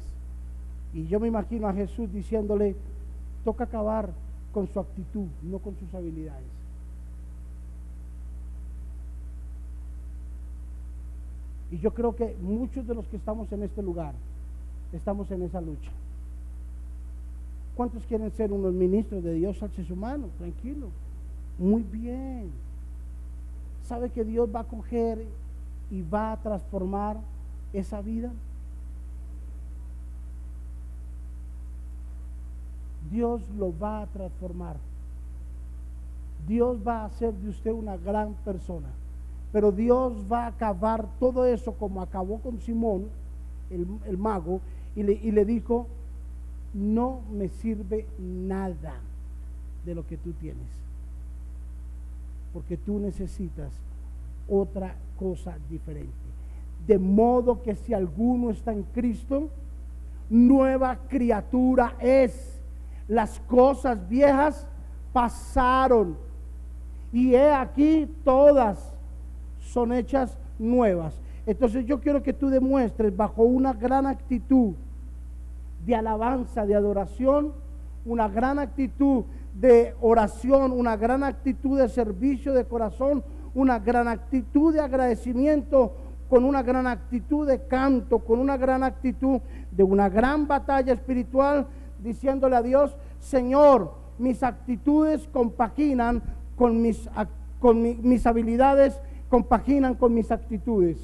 Y 0.94 1.08
yo 1.08 1.20
me 1.20 1.28
imagino 1.28 1.68
a 1.68 1.74
Jesús 1.74 2.12
diciéndole, 2.14 2.76
toca 3.44 3.66
acabar 3.66 4.10
con 4.54 4.68
su 4.68 4.80
actitud, 4.80 5.28
no 5.44 5.60
con 5.60 5.76
sus 5.76 5.94
habilidades. 5.94 6.55
Y 11.72 11.80
yo 11.80 11.94
creo 11.94 12.16
que 12.16 12.36
muchos 12.42 12.86
de 12.88 12.94
los 12.94 13.08
que 13.08 13.18
estamos 13.18 13.52
en 13.52 13.64
este 13.64 13.82
lugar 13.82 14.14
estamos 14.94 15.30
en 15.32 15.42
esa 15.42 15.62
lucha. 15.62 15.92
¿Cuántos 17.76 18.04
quieren 18.06 18.32
ser 18.32 18.52
unos 18.54 18.74
ministros 18.74 19.24
de 19.24 19.34
Dios 19.34 19.62
al 19.62 19.72
ser 19.72 19.92
humano? 19.92 20.28
Tranquilo. 20.38 20.88
Muy 21.58 21.84
bien. 21.84 22.50
¿Sabe 23.84 24.10
que 24.10 24.24
Dios 24.24 24.50
va 24.54 24.62
a 24.62 24.64
coger 24.66 25.26
y 25.92 26.02
va 26.02 26.32
a 26.32 26.38
transformar 26.38 27.18
esa 27.74 28.02
vida? 28.02 28.32
Dios 33.12 33.42
lo 33.58 33.78
va 33.78 34.02
a 34.02 34.08
transformar. 34.08 34.78
Dios 36.48 36.78
va 36.86 37.02
a 37.02 37.06
hacer 37.06 37.34
de 37.34 37.50
usted 37.50 37.72
una 37.72 37.98
gran 37.98 38.34
persona. 38.46 38.88
Pero 39.56 39.72
Dios 39.72 40.12
va 40.30 40.44
a 40.44 40.48
acabar 40.48 41.08
todo 41.18 41.46
eso 41.46 41.72
como 41.76 42.02
acabó 42.02 42.40
con 42.40 42.60
Simón, 42.60 43.06
el, 43.70 44.18
mago, 44.18 44.60
y 44.98 45.04
le, 45.04 45.14
y 45.14 45.32
le 45.32 45.46
dijo, 45.46 45.88
no 46.74 47.22
me 47.32 47.48
sirve 47.48 48.06
nada 48.20 48.96
de 49.86 49.96
lo 49.96 50.06
que 50.06 50.18
tú 50.18 50.34
tienes. 50.34 50.68
Porque 52.52 52.76
tú 52.76 53.00
necesitas 53.00 53.72
otra 54.50 54.94
cosa 55.18 55.56
diferente. 55.70 56.12
De 56.86 57.00
modo 57.00 57.64
que 57.64 57.76
si 57.76 57.94
alguno 57.94 58.50
está 58.50 58.74
en 58.74 58.84
Cristo, 58.84 59.48
nueva 60.30 60.98
criatura 61.08 61.96
es. 62.02 62.60
Las 63.08 63.40
cosas 63.48 64.10
viejas 64.10 64.68
pasaron 65.14 66.18
y 67.14 67.36
he 67.36 67.54
aquí 67.54 68.06
todas 68.26 68.95
son 69.76 69.92
hechas 69.92 70.38
nuevas. 70.58 71.20
Entonces 71.46 71.86
yo 71.86 72.00
quiero 72.00 72.24
que 72.24 72.32
tú 72.32 72.48
demuestres 72.48 73.16
bajo 73.16 73.44
una 73.44 73.74
gran 73.74 74.06
actitud 74.06 74.74
de 75.86 75.94
alabanza, 75.94 76.66
de 76.66 76.76
adoración, 76.76 77.52
una 78.06 78.30
gran 78.30 78.58
actitud 78.58 79.26
de 79.54 79.94
oración, 80.00 80.72
una 80.72 80.96
gran 80.96 81.26
actitud 81.26 81.78
de 81.78 81.90
servicio 81.90 82.54
de 82.54 82.64
corazón, 82.64 83.22
una 83.54 83.80
gran 83.80 84.08
actitud 84.08 84.74
de 84.74 84.80
agradecimiento, 84.80 85.92
con 86.30 86.46
una 86.46 86.64
gran 86.64 86.88
actitud 86.88 87.46
de 87.46 87.68
canto, 87.68 88.20
con 88.20 88.40
una 88.40 88.56
gran 88.56 88.82
actitud 88.82 89.42
de 89.72 89.84
una 89.84 90.08
gran 90.08 90.48
batalla 90.48 90.94
espiritual, 90.94 91.68
diciéndole 92.02 92.56
a 92.56 92.62
Dios, 92.62 92.96
Señor, 93.20 93.92
mis 94.20 94.42
actitudes 94.42 95.28
compaginan 95.34 96.24
con 96.56 96.82
mis, 96.82 97.10
con 97.60 97.82
mis 97.82 98.26
habilidades, 98.26 99.02
compaginan 99.30 99.96
con 99.96 100.14
mis 100.14 100.32
actitudes. 100.32 100.98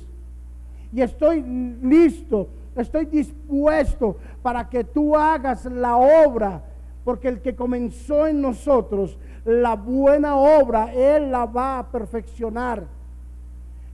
Y 0.93 1.01
estoy 1.01 1.41
listo, 1.41 2.47
estoy 2.75 3.05
dispuesto 3.05 4.17
para 4.41 4.69
que 4.69 4.84
tú 4.84 5.15
hagas 5.15 5.65
la 5.65 5.95
obra, 5.95 6.62
porque 7.03 7.29
el 7.29 7.41
que 7.41 7.55
comenzó 7.55 8.27
en 8.27 8.41
nosotros 8.41 9.17
la 9.45 9.75
buena 9.75 10.36
obra, 10.36 10.93
Él 10.93 11.31
la 11.31 11.45
va 11.45 11.79
a 11.79 11.88
perfeccionar. 11.88 12.86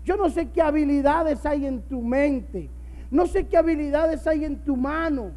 Yo 0.04 0.18
no 0.18 0.30
sé 0.30 0.50
qué 0.50 0.62
habilidades 0.62 1.46
hay 1.46 1.66
en 1.66 1.82
tu 1.82 2.02
mente, 2.02 2.70
no 3.12 3.28
sé 3.28 3.46
qué 3.46 3.58
habilidades 3.58 4.26
hay 4.26 4.46
en 4.46 4.58
tu 4.58 4.76
mano, 4.76 5.32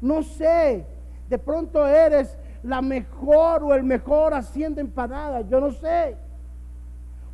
no 0.00 0.22
sé, 0.22 0.84
de 1.28 1.38
pronto 1.38 1.86
eres 1.86 2.36
la 2.62 2.82
mejor 2.82 3.62
o 3.62 3.74
el 3.74 3.82
mejor 3.82 4.34
haciendo 4.34 4.80
empanadas, 4.80 5.48
yo 5.48 5.60
no 5.60 5.70
sé. 5.70 6.16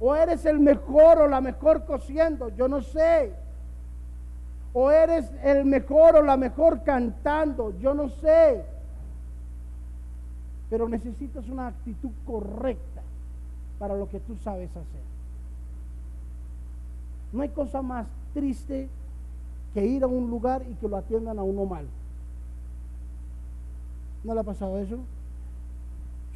O 0.04 0.16
eres 0.16 0.44
el 0.46 0.58
mejor 0.58 1.18
o 1.18 1.28
la 1.28 1.40
mejor 1.40 1.84
cociendo, 1.84 2.48
yo 2.48 2.66
no 2.66 2.82
sé. 2.82 3.32
O 4.72 4.90
eres 4.90 5.30
el 5.44 5.64
mejor 5.64 6.16
o 6.16 6.22
la 6.22 6.36
mejor 6.36 6.82
cantando, 6.82 7.72
yo 7.78 7.94
no 7.94 8.08
sé. 8.08 8.64
Pero 10.68 10.88
necesitas 10.88 11.48
una 11.48 11.68
actitud 11.68 12.10
correcta 12.26 13.00
para 13.78 13.94
lo 13.94 14.08
que 14.08 14.18
tú 14.18 14.34
sabes 14.42 14.70
hacer. 14.70 15.02
No 17.32 17.42
hay 17.42 17.50
cosa 17.50 17.80
más 17.80 18.08
triste 18.34 18.88
que 19.72 19.86
ir 19.86 20.02
a 20.02 20.08
un 20.08 20.28
lugar 20.28 20.64
y 20.68 20.74
que 20.74 20.88
lo 20.88 20.96
atiendan 20.96 21.38
a 21.38 21.44
uno 21.44 21.64
mal. 21.64 21.86
¿No 24.24 24.34
le 24.34 24.40
ha 24.40 24.44
pasado 24.44 24.80
eso? 24.80 24.98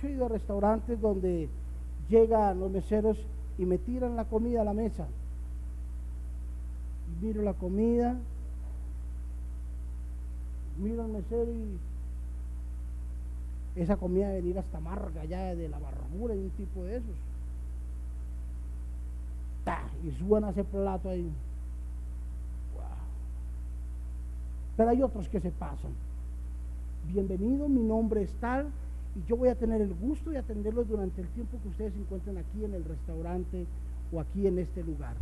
Yo 0.01 0.09
he 0.09 0.13
ido 0.13 0.27
a 0.27 0.29
restaurantes 0.29 1.01
donde 1.01 1.49
llegan 2.09 2.61
los 2.61 2.71
meseros 2.71 3.19
y 3.59 3.65
me 3.65 3.79
tiran 3.79 4.17
la 4.17 4.25
comida 4.25 4.63
a 4.63 4.65
la 4.65 4.75
mesa. 4.75 5.07
Miro 7.21 7.43
la 7.43 7.55
comida, 7.55 8.17
miro 10.79 11.03
al 11.03 11.09
mesero 11.09 11.51
y 11.53 11.79
esa 13.81 13.97
comida 13.97 14.29
debe 14.29 14.41
venir 14.41 14.59
hasta 14.59 14.79
amarga 14.79 15.25
ya 15.25 15.55
de 15.55 15.69
la 15.69 15.79
barbura 15.79 16.35
y 16.35 16.39
un 16.39 16.51
tipo 16.51 16.85
de 16.85 16.97
esos. 16.97 17.17
Y 20.05 20.11
suena 20.13 20.51
ese 20.51 20.63
plato 20.65 21.09
ahí. 21.09 21.31
Pero 24.77 24.91
hay 24.91 25.03
otros 25.03 25.29
que 25.29 25.41
se 25.41 25.51
pasan. 25.51 25.91
Bienvenido, 27.09 27.69
mi 27.69 27.83
nombre 27.83 28.23
es 28.23 28.33
tal 28.35 28.71
y 29.17 29.27
yo 29.27 29.37
voy 29.37 29.49
a 29.49 29.55
tener 29.55 29.81
el 29.81 29.95
gusto 29.95 30.31
de 30.31 30.39
atenderlos 30.39 30.89
durante 30.89 31.23
el 31.23 31.29
tiempo 31.29 31.59
que 31.63 31.69
ustedes 31.69 31.95
se 31.95 32.01
encuentren 32.01 32.37
aquí 32.37 32.65
en 32.65 32.75
el 32.75 32.85
restaurante 32.85 33.67
o 34.13 34.21
aquí 34.21 34.47
en 34.47 34.59
este 34.59 34.85
lugar. 34.85 35.15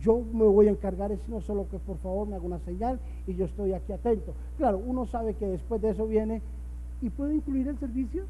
Yo 0.00 0.22
me 0.32 0.44
voy 0.44 0.68
a 0.68 0.70
encargar 0.70 1.10
de 1.10 1.18
no 1.28 1.40
solo 1.40 1.68
que 1.70 1.78
por 1.78 1.98
favor 1.98 2.26
me 2.26 2.36
haga 2.36 2.44
una 2.44 2.58
señal 2.60 2.98
y 3.26 3.34
yo 3.34 3.44
estoy 3.44 3.74
aquí 3.74 3.92
atento. 3.92 4.32
Claro, 4.56 4.78
uno 4.78 5.06
sabe 5.06 5.34
que 5.34 5.46
después 5.46 5.82
de 5.82 5.90
eso 5.90 6.06
viene 6.06 6.40
y 7.02 7.10
puede 7.10 7.34
incluir 7.34 7.68
el 7.68 7.78
servicio. 7.78 8.24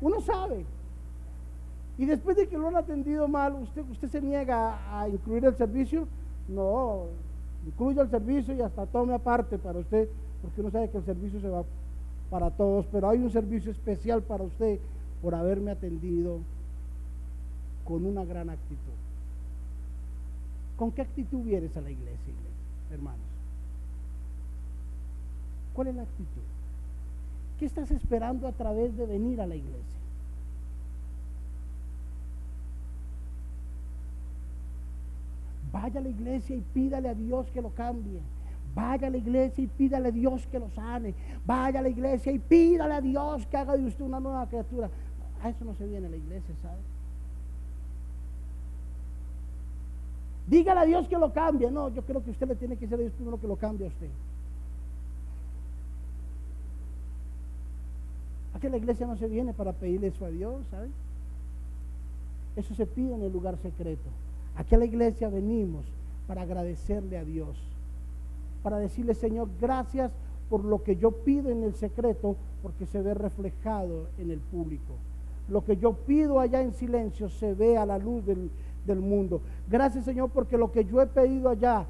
Uno 0.00 0.20
sabe. 0.20 0.64
Y 1.96 2.04
después 2.06 2.36
de 2.36 2.48
que 2.48 2.58
lo 2.58 2.66
han 2.66 2.76
atendido 2.76 3.28
mal, 3.28 3.54
usted, 3.54 3.84
usted 3.88 4.08
se 4.08 4.20
niega 4.20 5.00
a 5.00 5.08
incluir 5.08 5.44
el 5.44 5.54
servicio. 5.54 6.08
No, 6.48 7.06
incluya 7.64 8.02
el 8.02 8.10
servicio 8.10 8.54
y 8.54 8.60
hasta 8.60 8.86
tome 8.86 9.14
aparte 9.14 9.56
para 9.56 9.78
usted, 9.78 10.08
porque 10.42 10.60
uno 10.60 10.70
sabe 10.70 10.90
que 10.90 10.98
el 10.98 11.04
servicio 11.04 11.40
se 11.40 11.48
va 11.48 11.64
para 12.34 12.50
todos, 12.50 12.84
pero 12.90 13.08
hay 13.08 13.20
un 13.20 13.30
servicio 13.30 13.70
especial 13.70 14.20
para 14.20 14.42
usted 14.42 14.80
por 15.22 15.36
haberme 15.36 15.70
atendido 15.70 16.40
con 17.84 18.04
una 18.04 18.24
gran 18.24 18.50
actitud. 18.50 18.98
¿Con 20.76 20.90
qué 20.90 21.02
actitud 21.02 21.44
vienes 21.44 21.76
a 21.76 21.80
la 21.80 21.92
iglesia, 21.92 22.34
hermanos? 22.90 23.20
¿Cuál 25.74 25.86
es 25.86 25.94
la 25.94 26.02
actitud? 26.02 26.42
¿Qué 27.60 27.66
estás 27.66 27.92
esperando 27.92 28.48
a 28.48 28.52
través 28.52 28.96
de 28.96 29.06
venir 29.06 29.40
a 29.40 29.46
la 29.46 29.54
iglesia? 29.54 30.00
Vaya 35.70 36.00
a 36.00 36.02
la 36.02 36.08
iglesia 36.08 36.56
y 36.56 36.64
pídale 36.74 37.10
a 37.10 37.14
Dios 37.14 37.46
que 37.54 37.62
lo 37.62 37.70
cambie. 37.70 38.18
Vaya 38.74 39.06
a 39.06 39.10
la 39.10 39.18
iglesia 39.18 39.62
y 39.62 39.66
pídale 39.68 40.08
a 40.08 40.10
Dios 40.10 40.46
que 40.48 40.58
lo 40.58 40.68
sane. 40.70 41.14
Vaya 41.46 41.78
a 41.78 41.82
la 41.82 41.88
iglesia 41.88 42.32
y 42.32 42.38
pídale 42.38 42.94
a 42.94 43.00
Dios 43.00 43.46
que 43.46 43.56
haga 43.56 43.76
de 43.76 43.84
usted 43.84 44.04
una 44.04 44.18
nueva 44.18 44.46
criatura. 44.48 44.90
A 45.42 45.48
eso 45.48 45.64
no 45.64 45.74
se 45.74 45.86
viene 45.86 46.08
la 46.08 46.16
iglesia, 46.16 46.54
¿sabe? 46.60 46.80
Dígale 50.48 50.80
a 50.80 50.84
Dios 50.84 51.06
que 51.08 51.16
lo 51.16 51.32
cambie. 51.32 51.70
No, 51.70 51.88
yo 51.88 52.02
creo 52.02 52.22
que 52.22 52.30
usted 52.30 52.48
le 52.48 52.56
tiene 52.56 52.74
que 52.76 52.86
decir 52.86 52.96
a 52.96 53.00
Dios 53.00 53.12
primero 53.12 53.40
que 53.40 53.46
lo 53.46 53.56
cambie 53.56 53.86
a 53.86 53.90
usted. 53.90 54.10
Aquí 58.54 58.68
la 58.68 58.76
iglesia 58.76 59.06
no 59.06 59.16
se 59.16 59.28
viene 59.28 59.52
para 59.52 59.72
pedirle 59.72 60.08
eso 60.08 60.24
a 60.24 60.30
Dios, 60.30 60.54
¿sabe? 60.70 60.88
Eso 62.56 62.74
se 62.74 62.86
pide 62.86 63.14
en 63.14 63.22
el 63.22 63.32
lugar 63.32 63.56
secreto. 63.58 64.08
Aquí 64.56 64.74
a 64.74 64.78
la 64.78 64.84
iglesia 64.84 65.28
venimos 65.28 65.84
para 66.26 66.42
agradecerle 66.42 67.18
a 67.18 67.24
Dios 67.24 67.56
para 68.64 68.78
decirle, 68.78 69.14
Señor, 69.14 69.50
gracias 69.60 70.10
por 70.48 70.64
lo 70.64 70.82
que 70.82 70.96
yo 70.96 71.10
pido 71.10 71.50
en 71.50 71.62
el 71.62 71.74
secreto, 71.74 72.34
porque 72.62 72.86
se 72.86 73.02
ve 73.02 73.12
reflejado 73.12 74.08
en 74.16 74.30
el 74.30 74.40
público. 74.40 74.94
Lo 75.48 75.62
que 75.62 75.76
yo 75.76 75.92
pido 75.92 76.40
allá 76.40 76.62
en 76.62 76.72
silencio 76.72 77.28
se 77.28 77.52
ve 77.52 77.76
a 77.76 77.84
la 77.84 77.98
luz 77.98 78.24
del, 78.24 78.50
del 78.86 79.00
mundo. 79.00 79.42
Gracias, 79.68 80.06
Señor, 80.06 80.30
porque 80.30 80.56
lo 80.56 80.72
que 80.72 80.86
yo 80.86 81.02
he 81.02 81.06
pedido 81.06 81.50
allá 81.50 81.84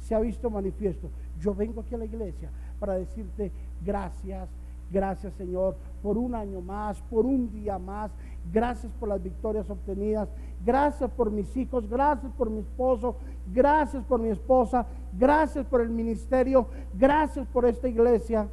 se 0.00 0.16
ha 0.16 0.18
visto 0.18 0.50
manifiesto. 0.50 1.08
Yo 1.40 1.54
vengo 1.54 1.82
aquí 1.82 1.94
a 1.94 1.98
la 1.98 2.04
iglesia 2.04 2.50
para 2.80 2.94
decirte 2.94 3.52
gracias, 3.84 4.48
gracias, 4.90 5.32
Señor, 5.34 5.76
por 6.02 6.18
un 6.18 6.34
año 6.34 6.60
más, 6.60 7.00
por 7.02 7.26
un 7.26 7.48
día 7.52 7.78
más. 7.78 8.10
Gracias 8.52 8.92
por 8.98 9.08
las 9.08 9.22
victorias 9.22 9.70
obtenidas. 9.70 10.28
Gracias 10.68 11.10
por 11.12 11.30
mis 11.30 11.56
hijos, 11.56 11.88
gracias 11.88 12.30
por 12.36 12.50
mi 12.50 12.58
esposo, 12.58 13.16
gracias 13.54 14.04
por 14.04 14.20
mi 14.20 14.28
esposa, 14.28 14.84
gracias 15.18 15.64
por 15.64 15.80
el 15.80 15.88
ministerio, 15.88 16.66
gracias 16.92 17.48
por 17.48 17.64
esta 17.64 17.88
iglesia. 17.88 18.46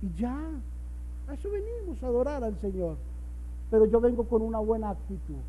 Y 0.00 0.18
ya, 0.18 0.34
a 1.28 1.34
eso 1.34 1.50
venimos 1.50 2.02
a 2.02 2.06
adorar 2.06 2.42
al 2.42 2.56
Señor. 2.56 2.96
Pero 3.70 3.84
yo 3.84 4.00
vengo 4.00 4.24
con 4.24 4.40
una 4.40 4.60
buena 4.60 4.88
actitud. 4.88 5.42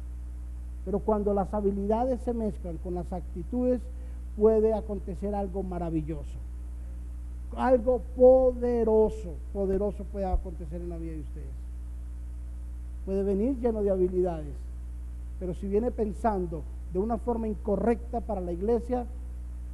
Pero 0.83 0.99
cuando 0.99 1.33
las 1.33 1.53
habilidades 1.53 2.19
se 2.19 2.33
mezclan 2.33 2.75
con 2.79 2.93
las 2.93 3.13
actitudes, 3.13 3.79
puede 4.35 4.73
acontecer 4.73 5.33
algo 5.33 5.63
maravilloso. 5.63 6.37
Algo 7.55 8.01
poderoso, 8.17 9.35
poderoso 9.53 10.03
puede 10.03 10.25
acontecer 10.25 10.81
en 10.81 10.89
la 10.89 10.97
vida 10.97 11.13
de 11.13 11.21
ustedes. 11.21 11.55
Puede 13.05 13.23
venir 13.23 13.57
lleno 13.61 13.81
de 13.81 13.89
habilidades, 13.89 14.70
pero 15.41 15.55
si 15.55 15.67
viene 15.67 15.89
pensando 15.89 16.61
de 16.93 16.99
una 16.99 17.17
forma 17.17 17.47
incorrecta 17.47 18.21
para 18.21 18.39
la 18.41 18.51
iglesia, 18.51 19.07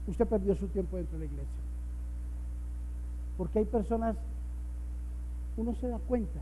usted 0.08 0.25
perdió 0.25 0.56
su 0.56 0.67
tiempo 0.67 0.95
dentro 0.95 1.19
de 1.19 1.25
la 1.25 1.30
iglesia. 1.30 1.62
Porque 3.38 3.60
hay 3.60 3.65
personas, 3.65 4.15
uno 5.58 5.75
se 5.75 5.89
da 5.89 5.99
cuenta, 6.08 6.39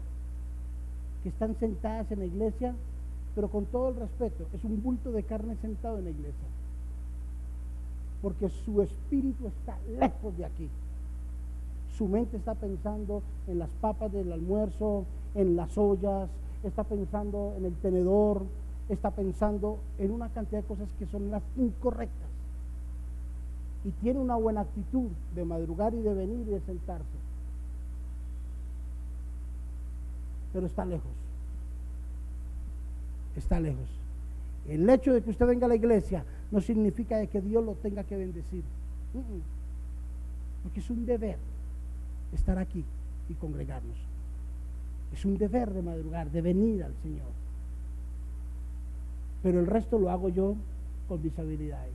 que 1.23 1.29
están 1.29 1.55
sentadas 1.55 2.11
en 2.11 2.19
la 2.19 2.25
iglesia, 2.25 2.75
pero 3.33 3.47
con 3.47 3.65
todo 3.65 3.89
el 3.89 3.95
respeto, 3.95 4.45
es 4.53 4.63
un 4.63 4.83
bulto 4.83 5.11
de 5.11 5.23
carne 5.23 5.55
sentado 5.59 5.97
en 5.97 6.03
la 6.03 6.11
iglesia. 6.11 6.47
Porque 8.21 8.47
su 8.49 8.83
espíritu 8.83 9.47
está 9.47 9.75
lejos 9.99 10.37
de 10.37 10.45
aquí. 10.45 10.69
Su 11.97 12.07
mente 12.07 12.37
está 12.37 12.53
pensando 12.53 13.23
en 13.47 13.57
las 13.57 13.69
papas 13.81 14.13
del 14.13 14.31
almuerzo, 14.31 15.03
en 15.33 15.55
las 15.55 15.75
ollas, 15.79 16.29
está 16.63 16.83
pensando 16.83 17.55
en 17.57 17.65
el 17.65 17.73
tenedor, 17.77 18.43
está 18.89 19.11
pensando 19.11 19.79
en 19.97 20.11
una 20.11 20.29
cantidad 20.29 20.61
de 20.61 20.67
cosas 20.67 20.89
que 20.99 21.05
son 21.07 21.31
las 21.31 21.43
incorrectas. 21.57 22.29
Y 23.83 23.89
tiene 24.01 24.19
una 24.19 24.35
buena 24.35 24.61
actitud 24.61 25.09
de 25.35 25.45
madrugar 25.45 25.93
y 25.93 26.01
de 26.01 26.13
venir 26.13 26.47
y 26.47 26.51
de 26.51 26.61
sentarse. 26.61 27.05
Pero 30.53 30.67
está 30.67 30.85
lejos. 30.85 31.11
Está 33.35 33.59
lejos. 33.59 33.89
El 34.67 34.89
hecho 34.89 35.13
de 35.13 35.21
que 35.21 35.29
usted 35.29 35.45
venga 35.45 35.65
a 35.65 35.69
la 35.69 35.75
iglesia 35.75 36.23
no 36.51 36.61
significa 36.61 37.17
de 37.17 37.27
que 37.27 37.41
Dios 37.41 37.63
lo 37.63 37.73
tenga 37.73 38.03
que 38.03 38.17
bendecir. 38.17 38.63
Porque 40.63 40.79
es 40.79 40.89
un 40.89 41.05
deber 41.05 41.37
estar 42.33 42.57
aquí 42.57 42.83
y 43.29 43.33
congregarnos. 43.35 43.97
Es 45.13 45.25
un 45.25 45.37
deber 45.37 45.71
de 45.71 45.81
madrugar, 45.81 46.31
de 46.31 46.41
venir 46.41 46.83
al 46.83 46.93
Señor. 47.03 47.44
Pero 49.45 49.59
el 49.59 49.67
resto 49.67 49.99
lo 49.99 50.09
hago 50.09 50.29
yo 50.29 50.55
con 51.07 51.21
mis 51.21 51.37
habilidades. 51.37 51.93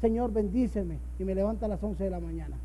Señor, 0.00 0.32
bendíceme 0.32 0.96
y 1.18 1.24
me 1.24 1.34
levanta 1.34 1.66
a 1.66 1.68
las 1.68 1.82
11 1.82 2.02
de 2.02 2.08
la 2.08 2.18
mañana. 2.18 2.56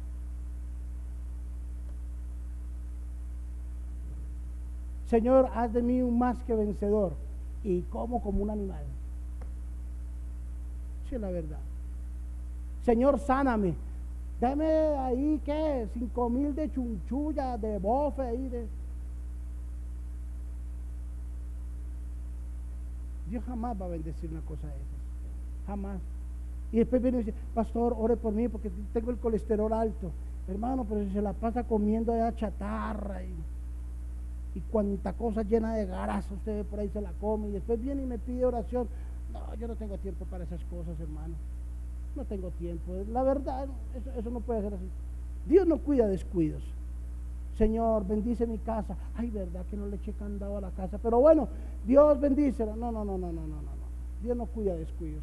Señor, 5.10 5.50
haz 5.54 5.74
de 5.74 5.82
mí 5.82 6.02
un 6.02 6.18
más 6.18 6.42
que 6.44 6.56
vencedor 6.56 7.12
y 7.66 7.82
como 7.82 8.22
como 8.22 8.44
un 8.44 8.50
animal. 8.50 8.86
Sí, 11.10 11.18
la 11.18 11.32
verdad. 11.32 11.60
Señor, 12.86 13.20
sáname. 13.20 13.74
Dame 14.40 14.72
ahí, 15.00 15.42
¿qué? 15.44 15.86
Cinco 15.94 16.30
mil 16.30 16.56
de 16.56 16.72
chunchulla, 16.72 17.58
de 17.58 17.78
bofe 17.78 18.22
ahí. 18.22 18.48
De... 18.48 18.68
Dios 23.30 23.44
jamás 23.46 23.80
va 23.80 23.86
a 23.86 23.90
bendecir 23.90 24.30
una 24.32 24.42
cosa 24.42 24.68
de 24.68 24.74
esas. 24.74 25.68
Jamás. 25.68 26.02
Y 26.72 26.78
después 26.78 27.02
viene 27.02 27.20
y 27.20 27.24
dice, 27.24 27.38
pastor, 27.54 27.96
ore 27.98 28.16
por 28.16 28.34
mí 28.34 28.48
porque 28.48 28.72
tengo 28.94 29.12
el 29.12 29.18
colesterol 29.18 29.72
alto. 29.74 30.12
Hermano, 30.48 30.86
pero 30.88 31.04
si 31.04 31.12
se 31.12 31.22
la 31.22 31.34
pasa 31.34 31.64
comiendo 31.64 32.12
allá 32.12 32.36
chatarra 32.36 33.24
y, 33.24 33.34
cuanta 34.72 35.14
cosa 35.14 35.42
llena 35.44 35.74
de 35.74 35.86
grasa 35.86 36.34
usted 36.34 36.66
por 36.66 36.82
ahí 36.82 36.90
se 36.90 37.00
la 37.00 37.14
come 37.22 37.48
y 37.48 37.52
después 37.52 37.82
viene 37.82 38.04
y 38.04 38.06
me 38.06 38.18
pide 38.18 38.44
oración. 38.46 38.90
No, 39.32 39.56
yo 39.56 39.68
no 39.70 39.76
tengo 39.76 39.98
tiempo 39.98 40.26
para 40.26 40.44
esas 40.44 40.60
cosas, 40.66 41.00
hermano. 41.00 41.36
No 42.16 42.26
tengo 42.26 42.50
tiempo. 42.52 42.94
La 43.12 43.24
verdad, 43.24 43.68
eso 44.18 44.30
no 44.30 44.42
puede 44.42 44.62
ser 44.62 44.74
así. 44.74 44.90
Dios 45.46 45.66
no 45.66 45.78
cuida 45.78 46.08
descuidos. 46.08 46.64
Señor, 47.60 48.08
bendice 48.08 48.48
mi 48.48 48.58
casa. 48.58 48.96
Ay, 49.18 49.30
verdad 49.30 49.66
que 49.70 49.76
no 49.76 49.86
le 49.86 49.98
eché 49.98 50.14
candado 50.14 50.58
a 50.58 50.62
la 50.62 50.72
casa. 50.72 50.98
Pero 50.98 51.20
bueno, 51.20 51.50
Dios 51.86 52.18
bendícela. 52.18 52.74
No, 52.78 52.90
no, 52.90 53.04
no, 53.04 53.18
no, 53.18 53.34
no, 53.34 53.42
no, 53.42 53.62
no. 53.62 53.70
Dios 54.24 54.38
no 54.38 54.46
cuida 54.46 54.76
descuidos. 54.76 55.22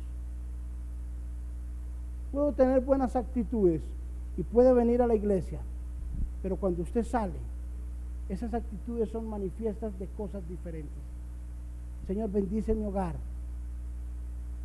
Puedo 2.30 2.52
tener 2.52 2.82
buenas 2.82 3.16
actitudes 3.16 3.80
y 4.36 4.42
puede 4.42 4.74
venir 4.74 5.00
a 5.00 5.06
la 5.06 5.14
iglesia, 5.14 5.60
pero 6.42 6.56
cuando 6.56 6.82
usted 6.82 7.04
sale, 7.06 7.38
esas 8.28 8.52
actitudes 8.52 9.08
son 9.08 9.26
manifiestas 9.30 9.98
de 9.98 10.06
cosas 10.08 10.46
diferentes. 10.46 10.92
Señor, 12.06 12.30
bendice 12.30 12.74
mi 12.74 12.84
hogar, 12.84 13.14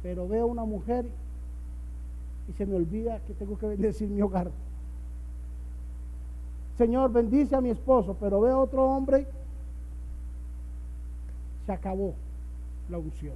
pero 0.03 0.27
veo 0.27 0.47
una 0.47 0.65
mujer 0.65 1.05
y 2.49 2.53
se 2.53 2.65
me 2.65 2.75
olvida 2.75 3.19
que 3.27 3.33
tengo 3.33 3.57
que 3.57 3.67
bendecir 3.67 4.09
mi 4.09 4.21
hogar. 4.21 4.51
Señor, 6.77 7.11
bendice 7.11 7.55
a 7.55 7.61
mi 7.61 7.69
esposo, 7.69 8.15
pero 8.19 8.41
veo 8.41 8.59
otro 8.59 8.85
hombre, 8.85 9.27
se 11.65 11.71
acabó 11.71 12.13
la 12.89 12.97
unción, 12.97 13.35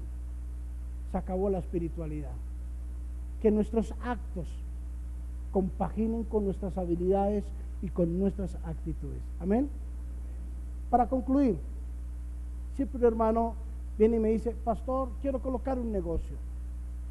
se 1.12 1.17
acabó 1.17 1.50
la 1.50 1.60
espiritualidad. 1.60 2.32
Que 3.41 3.52
nuestros 3.52 3.93
actos 4.04 4.48
compaginen 5.52 6.24
con 6.24 6.45
nuestras 6.45 6.78
habilidades 6.78 7.43
y 7.82 7.89
con 7.89 8.19
nuestras 8.19 8.56
actitudes. 8.65 9.21
Amén. 9.39 9.69
Para 10.89 11.08
concluir, 11.08 11.58
siempre 12.76 13.06
hermano 13.06 13.54
viene 13.98 14.17
y 14.17 14.19
me 14.19 14.30
dice, 14.30 14.52
pastor, 14.52 15.10
quiero 15.21 15.39
colocar 15.39 15.78
un 15.80 15.91
negocio. 15.91 16.36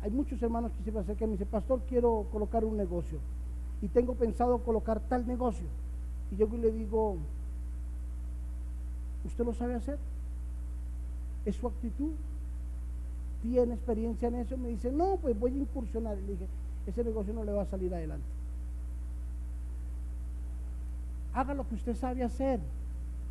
Hay 0.02 0.10
muchos 0.10 0.42
hermanos 0.42 0.72
que 0.72 0.84
se 0.84 0.92
me 0.92 1.00
acercan 1.00 1.28
y 1.28 1.30
me 1.30 1.32
dicen, 1.32 1.48
pastor, 1.48 1.80
quiero 1.88 2.26
colocar 2.32 2.64
un 2.64 2.76
negocio. 2.76 3.18
Y 3.80 3.88
tengo 3.88 4.14
pensado 4.14 4.58
colocar 4.58 5.00
tal 5.00 5.26
negocio. 5.26 5.66
Y 6.34 6.36
yo 6.36 6.48
le 6.48 6.72
digo, 6.72 7.16
¿usted 9.24 9.44
lo 9.44 9.54
sabe 9.54 9.74
hacer? 9.74 9.98
¿Es 11.44 11.54
su 11.54 11.68
actitud? 11.68 12.10
¿Tiene 13.42 13.74
experiencia 13.74 14.28
en 14.28 14.36
eso? 14.36 14.56
Me 14.56 14.70
dice, 14.70 14.90
no, 14.90 15.16
pues 15.16 15.38
voy 15.38 15.52
a 15.52 15.58
incursionar. 15.58 16.16
Le 16.16 16.32
dije, 16.32 16.46
ese 16.88 17.04
negocio 17.04 17.32
no 17.32 17.44
le 17.44 17.52
va 17.52 17.62
a 17.62 17.66
salir 17.66 17.94
adelante. 17.94 18.26
Haga 21.34 21.54
lo 21.54 21.68
que 21.68 21.76
usted 21.76 21.96
sabe 21.96 22.24
hacer, 22.24 22.58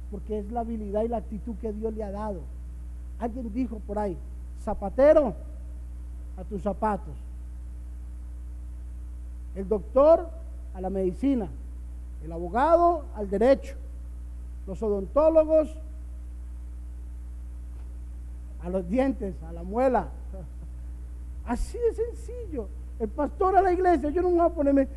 porque 0.09 0.39
es 0.39 0.49
la 0.51 0.61
habilidad 0.61 1.03
y 1.03 1.09
la 1.09 1.17
actitud 1.17 1.55
que 1.59 1.73
Dios 1.73 1.93
le 1.93 2.03
ha 2.03 2.11
dado. 2.11 2.39
Alguien 3.19 3.51
dijo 3.53 3.79
por 3.79 3.99
ahí, 3.99 4.17
zapatero, 4.61 5.35
a 6.37 6.43
tus 6.45 6.61
zapatos. 6.61 7.15
El 9.55 9.67
doctor 9.67 10.29
a 10.73 10.81
la 10.81 10.89
medicina, 10.89 11.49
el 12.23 12.31
abogado 12.31 13.05
al 13.15 13.29
derecho, 13.29 13.75
los 14.67 14.81
odontólogos 14.81 15.75
a 18.63 18.69
los 18.69 18.87
dientes, 18.89 19.35
a 19.43 19.51
la 19.51 19.63
muela. 19.63 20.07
Así 21.45 21.77
de 21.77 21.93
sencillo. 21.93 22.67
El 22.99 23.09
pastor 23.09 23.57
a 23.57 23.61
la 23.61 23.73
iglesia, 23.73 24.09
yo 24.09 24.21
no 24.21 24.29
voy 24.29 24.39
a 24.39 24.49
ponerme 24.49 24.87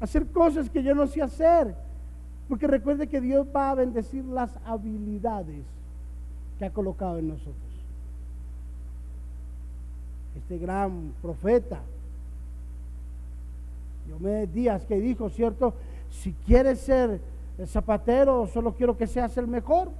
a 0.00 0.04
hacer 0.04 0.26
cosas 0.26 0.68
que 0.68 0.82
yo 0.82 0.94
no 0.94 1.06
sé 1.06 1.22
hacer. 1.22 1.74
Porque 2.48 2.66
recuerde 2.66 3.06
que 3.06 3.20
Dios 3.20 3.46
va 3.54 3.70
a 3.70 3.74
bendecir 3.74 4.24
las 4.24 4.50
habilidades 4.64 5.64
que 6.58 6.64
ha 6.64 6.70
colocado 6.70 7.18
en 7.18 7.28
nosotros 7.28 7.68
este 10.38 10.58
gran 10.58 11.12
profeta. 11.20 11.78
Diomedes 14.06 14.54
Díaz 14.54 14.84
que 14.86 14.98
dijo, 14.98 15.28
¿cierto? 15.28 15.74
Si 16.10 16.32
quieres 16.46 16.80
ser 16.80 17.20
zapatero, 17.66 18.46
solo 18.46 18.74
quiero 18.74 18.96
que 18.96 19.06
seas 19.06 19.36
el 19.36 19.46
mejor. 19.46 19.90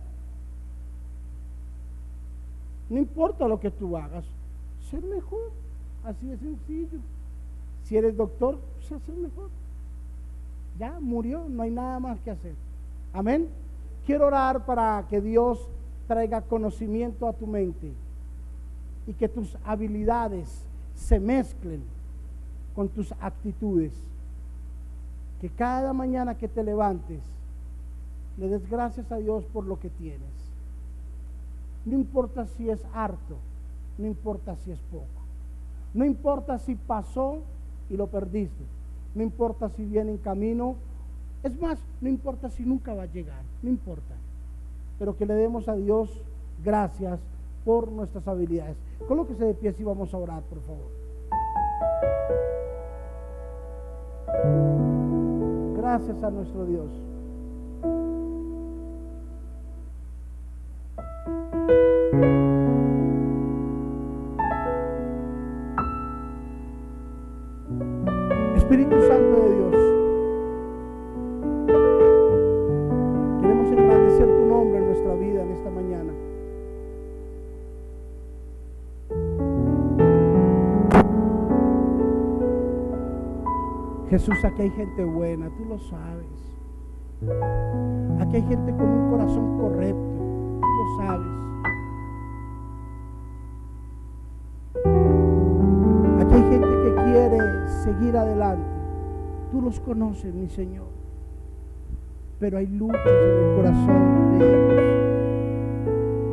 No 2.88 2.98
importa 2.98 3.46
lo 3.46 3.60
que 3.60 3.70
tú 3.70 3.96
hagas, 3.96 4.24
ser 4.90 5.02
mejor. 5.02 5.50
Así 6.04 6.26
de 6.26 6.38
sencillo. 6.38 6.98
Si 7.84 7.96
eres 7.96 8.16
doctor, 8.16 8.58
sea 8.86 8.98
ser 9.00 9.14
mejor. 9.14 9.50
Ya 10.78 10.98
murió, 11.00 11.44
no 11.48 11.62
hay 11.62 11.70
nada 11.70 11.98
más 11.98 12.20
que 12.20 12.30
hacer. 12.30 12.54
Amén. 13.12 13.48
Quiero 14.06 14.26
orar 14.26 14.64
para 14.64 15.04
que 15.10 15.20
Dios 15.20 15.68
traiga 16.06 16.40
conocimiento 16.40 17.28
a 17.28 17.32
tu 17.32 17.46
mente 17.46 17.92
y 19.06 19.12
que 19.12 19.28
tus 19.28 19.56
habilidades 19.64 20.64
se 20.94 21.20
mezclen 21.20 21.82
con 22.74 22.88
tus 22.88 23.12
actitudes. 23.20 23.92
Que 25.40 25.48
cada 25.48 25.92
mañana 25.92 26.36
que 26.36 26.48
te 26.48 26.64
levantes 26.64 27.20
le 28.38 28.48
des 28.48 28.68
gracias 28.70 29.10
a 29.12 29.16
Dios 29.16 29.44
por 29.52 29.64
lo 29.64 29.78
que 29.78 29.90
tienes. 29.90 30.20
No 31.84 31.94
importa 31.94 32.46
si 32.46 32.70
es 32.70 32.80
harto, 32.92 33.36
no 33.98 34.06
importa 34.06 34.56
si 34.56 34.72
es 34.72 34.78
poco. 34.90 35.06
No 35.94 36.04
importa 36.04 36.58
si 36.58 36.74
pasó 36.74 37.38
y 37.88 37.96
lo 37.96 38.08
perdiste. 38.08 38.64
No 39.14 39.22
importa 39.22 39.68
si 39.70 39.84
viene 39.84 40.12
en 40.12 40.18
camino. 40.18 40.76
Es 41.42 41.58
más, 41.60 41.78
no 42.00 42.08
importa 42.08 42.50
si 42.50 42.64
nunca 42.64 42.94
va 42.94 43.04
a 43.04 43.06
llegar. 43.06 43.42
No 43.62 43.70
importa. 43.70 44.14
Pero 44.98 45.16
que 45.16 45.26
le 45.26 45.34
demos 45.34 45.68
a 45.68 45.74
Dios 45.74 46.10
gracias 46.64 47.20
por 47.64 47.90
nuestras 47.90 48.26
habilidades. 48.28 48.76
Colóquese 49.06 49.44
de 49.44 49.54
pie 49.54 49.74
y 49.78 49.82
vamos 49.82 50.12
a 50.12 50.18
orar, 50.18 50.42
por 50.42 50.60
favor. 50.62 50.88
Gracias 55.90 56.22
a 56.22 56.30
nuestro 56.30 56.66
Dios. 56.66 56.90
Espíritu 68.54 69.00
Santo 69.00 69.40
de 69.40 69.54
Dios. 69.56 69.76
Queremos 73.40 73.72
agradecer 73.72 74.26
tu 74.26 74.46
nombre 74.46 74.80
en 74.80 74.86
nuestra 74.88 75.14
vida 75.14 75.42
en 75.42 75.52
esta 75.52 75.70
mañana. 75.70 76.12
Jesús, 84.10 84.42
aquí 84.42 84.62
hay 84.62 84.70
gente 84.70 85.04
buena, 85.04 85.50
tú 85.50 85.66
lo 85.66 85.78
sabes. 85.78 86.24
Aquí 88.20 88.36
hay 88.36 88.42
gente 88.42 88.72
con 88.74 88.88
un 88.88 89.10
corazón 89.10 89.58
correcto, 89.58 89.98
tú 90.60 90.66
lo 90.78 90.96
sabes. 90.96 91.26
Aquí 96.22 96.34
hay 96.34 96.42
gente 96.50 96.68
que 96.68 96.94
quiere 97.04 97.68
seguir 97.84 98.16
adelante, 98.16 98.70
tú 99.52 99.60
los 99.60 99.78
conoces, 99.80 100.34
mi 100.34 100.48
Señor. 100.48 100.88
Pero 102.38 102.56
hay 102.56 102.66
luchas 102.66 103.02
en 103.04 103.44
el 103.44 103.56
corazón 103.56 104.38
de 104.38 104.46
ellos. 104.46 104.82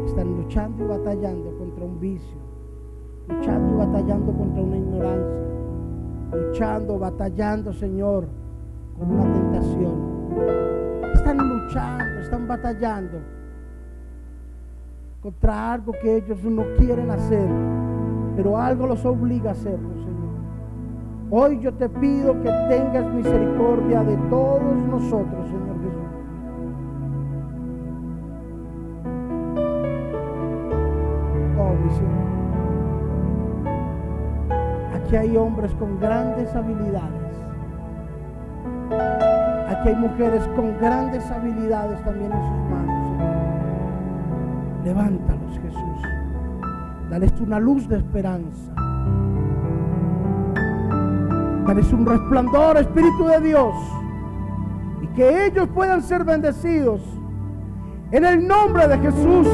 Están 0.05 0.37
luchando 0.37 0.85
y 0.85 0.87
batallando 0.87 1.57
contra 1.57 1.83
un 1.83 1.99
vicio, 1.99 2.37
luchando 3.27 3.73
y 3.73 3.77
batallando 3.85 4.31
contra 4.31 4.61
una 4.61 4.77
ignorancia 4.77 5.54
Luchando, 6.35 6.99
batallando, 6.99 7.73
Señor, 7.73 8.27
con 8.97 9.11
una 9.11 9.33
tentación. 9.33 10.15
Están 11.13 11.37
luchando, 11.37 12.19
están 12.21 12.47
batallando 12.47 13.19
contra 15.21 15.73
algo 15.73 15.91
que 16.01 16.17
ellos 16.17 16.43
no 16.43 16.63
quieren 16.77 17.09
hacer, 17.09 17.47
pero 18.35 18.57
algo 18.57 18.85
los 18.85 19.03
obliga 19.05 19.49
a 19.49 19.53
hacerlo, 19.53 19.89
Señor. 19.95 20.15
Hoy 21.31 21.59
yo 21.59 21.73
te 21.73 21.89
pido 21.89 22.33
que 22.41 22.51
tengas 22.69 23.11
misericordia 23.11 24.03
de 24.03 24.17
todos 24.29 24.75
nosotros, 24.75 25.47
Señor 25.47 25.74
Hay 35.17 35.37
hombres 35.37 35.73
con 35.75 35.99
grandes 35.99 36.53
habilidades. 36.53 37.31
Aquí 39.69 39.89
hay 39.89 39.95
mujeres 39.95 40.45
con 40.55 40.77
grandes 40.77 41.23
habilidades 41.31 42.03
también 42.03 42.31
en 42.31 42.41
sus 42.41 42.69
manos. 42.69 42.95
Levántalos, 44.83 45.59
Jesús. 45.59 46.01
Dales 47.09 47.31
una 47.39 47.59
luz 47.59 47.87
de 47.87 47.97
esperanza. 47.97 48.73
Dales 51.65 51.93
un 51.93 52.05
resplandor, 52.05 52.77
Espíritu 52.77 53.25
de 53.25 53.39
Dios. 53.39 53.73
Y 55.01 55.07
que 55.15 55.45
ellos 55.45 55.69
puedan 55.73 56.01
ser 56.01 56.25
bendecidos. 56.25 57.01
En 58.11 58.25
el 58.25 58.45
nombre 58.45 58.87
de 58.87 58.97
Jesús. 58.99 59.47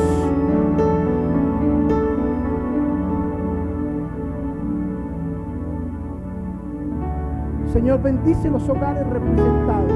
Señor, 7.73 8.01
bendice 8.01 8.49
los 8.49 8.67
hogares 8.67 9.07
representados. 9.07 9.91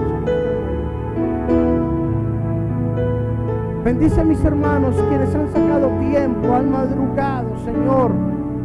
Bendice 3.83 4.21
a 4.21 4.23
mis 4.23 4.43
hermanos 4.45 4.95
quienes 5.09 5.35
han 5.35 5.47
sacado 5.51 5.89
tiempo, 5.99 6.55
han 6.55 6.71
madrugado, 6.71 7.49
Señor, 7.65 8.11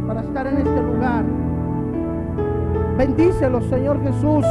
para 0.07 0.21
estar 0.21 0.47
en 0.47 0.57
este 0.59 0.81
lugar. 0.81 1.25
Bendícelos, 2.97 3.65
Señor 3.65 4.01
Jesús. 4.01 4.45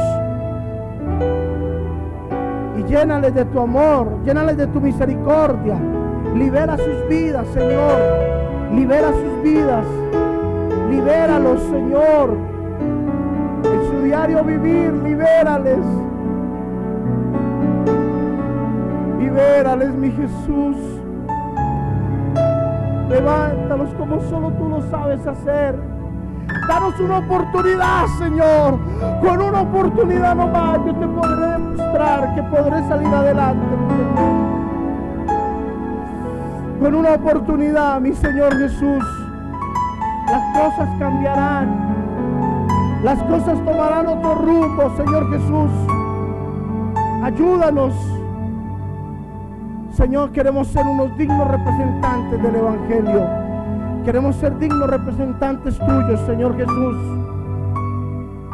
Y 2.77 2.83
llénales 2.83 3.33
de 3.33 3.45
tu 3.45 3.59
amor, 3.59 4.19
llénales 4.23 4.57
de 4.57 4.67
tu 4.67 4.79
misericordia. 4.79 5.77
Libera 6.35 6.77
sus 6.77 7.09
vidas, 7.09 7.47
Señor. 7.47 7.99
Libera 8.75 9.11
sus 9.11 9.43
vidas. 9.43 9.85
Libéralos, 10.89 11.61
Señor. 11.63 12.50
Diario 14.11 14.43
vivir, 14.43 14.91
libérales. 14.91 15.85
Libérales, 19.17 19.93
mi 19.93 20.11
Jesús. 20.11 20.75
Levántalos 23.07 23.89
como 23.93 24.19
solo 24.29 24.49
tú 24.49 24.67
lo 24.67 24.81
sabes 24.89 25.25
hacer. 25.25 25.79
Danos 26.67 26.99
una 26.99 27.19
oportunidad, 27.19 28.05
Señor. 28.19 28.79
Con 29.21 29.41
una 29.43 29.61
oportunidad 29.61 30.35
nomás 30.35 30.79
yo 30.85 30.93
te 30.93 31.07
podré 31.07 31.47
demostrar 31.47 32.35
que 32.35 32.43
podré 32.43 32.83
salir 32.89 33.07
adelante. 33.07 33.65
Con 36.81 36.95
una 36.95 37.13
oportunidad, 37.13 38.01
mi 38.01 38.11
Señor 38.11 38.57
Jesús, 38.57 39.05
las 40.27 40.43
cosas 40.53 40.89
cambiarán. 40.99 41.90
Las 43.03 43.21
cosas 43.23 43.57
tomarán 43.65 44.07
otro 44.07 44.35
rumbo, 44.35 44.95
Señor 44.95 45.27
Jesús. 45.31 45.71
Ayúdanos. 47.23 47.93
Señor, 49.93 50.31
queremos 50.31 50.67
ser 50.67 50.85
unos 50.85 51.17
dignos 51.17 51.47
representantes 51.47 52.43
del 52.43 52.55
Evangelio. 52.55 53.27
Queremos 54.05 54.35
ser 54.35 54.57
dignos 54.59 54.87
representantes 54.87 55.79
tuyos, 55.79 56.19
Señor 56.27 56.55
Jesús. 56.55 56.95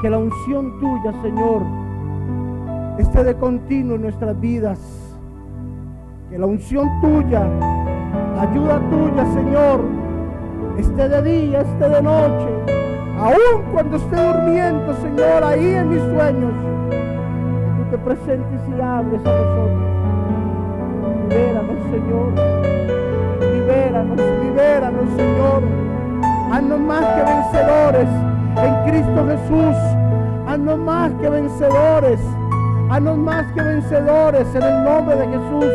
Que 0.02 0.10
la 0.10 0.18
unción 0.18 0.80
tuya, 0.80 1.12
Señor, 1.22 1.64
esté 2.98 3.26
de 3.26 3.36
continuo 3.36 3.96
en 3.98 4.04
nuestras 4.04 4.40
vidas. 4.40 4.80
Que 6.30 6.40
la 6.40 6.46
unción 6.46 6.90
tuya, 7.02 7.46
ayuda 8.40 8.80
tuya, 8.90 9.26
Señor, 9.34 9.82
esté 10.78 11.10
de 11.10 11.22
día, 11.22 11.62
esté 11.62 11.90
de 11.90 12.02
noche. 12.02 12.77
Aún 13.18 13.64
cuando 13.72 13.98
esté 13.98 14.16
durmiendo, 14.16 14.94
Señor, 15.02 15.44
ahí 15.44 15.74
en 15.74 15.90
mis 15.90 16.02
sueños, 16.04 16.54
que 16.92 17.84
tú 17.84 17.90
te 17.90 17.98
presentes 17.98 18.62
y 18.70 18.80
hables 18.80 19.26
a 19.26 19.32
nosotros. 19.32 19.98
Libéranos, 21.28 21.78
Señor. 21.90 22.32
Libéranos, 23.54 24.20
libéranos, 24.44 25.10
Señor. 25.16 25.64
Haznos 26.52 26.80
más 26.80 27.06
que 27.06 27.24
vencedores 27.24 28.10
en 28.56 28.92
Cristo 28.92 29.26
Jesús. 29.28 29.76
Haznos 30.48 30.78
más 30.78 31.12
que 31.20 31.30
vencedores. 31.30 32.20
Haznos 32.92 33.18
más 33.18 33.52
que 33.54 33.62
vencedores 33.64 34.56
en 34.56 34.62
el 34.62 34.84
nombre 34.84 35.16
de 35.16 35.28
Jesús. 35.28 35.74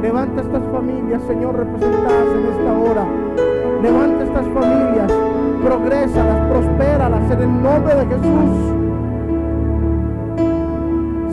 Levanta 0.00 0.40
estas 0.40 0.62
familias, 0.72 1.22
Señor, 1.28 1.54
representadas 1.54 2.28
en 2.34 2.46
esta 2.48 2.72
hora. 2.72 3.51
Levanta 3.82 4.22
estas 4.22 4.46
familias, 4.54 5.12
progrésalas, 5.64 6.48
prospéralas 6.52 7.30
en 7.32 7.40
el 7.40 7.62
nombre 7.64 7.94
de 7.96 8.06
Jesús. 8.06 8.52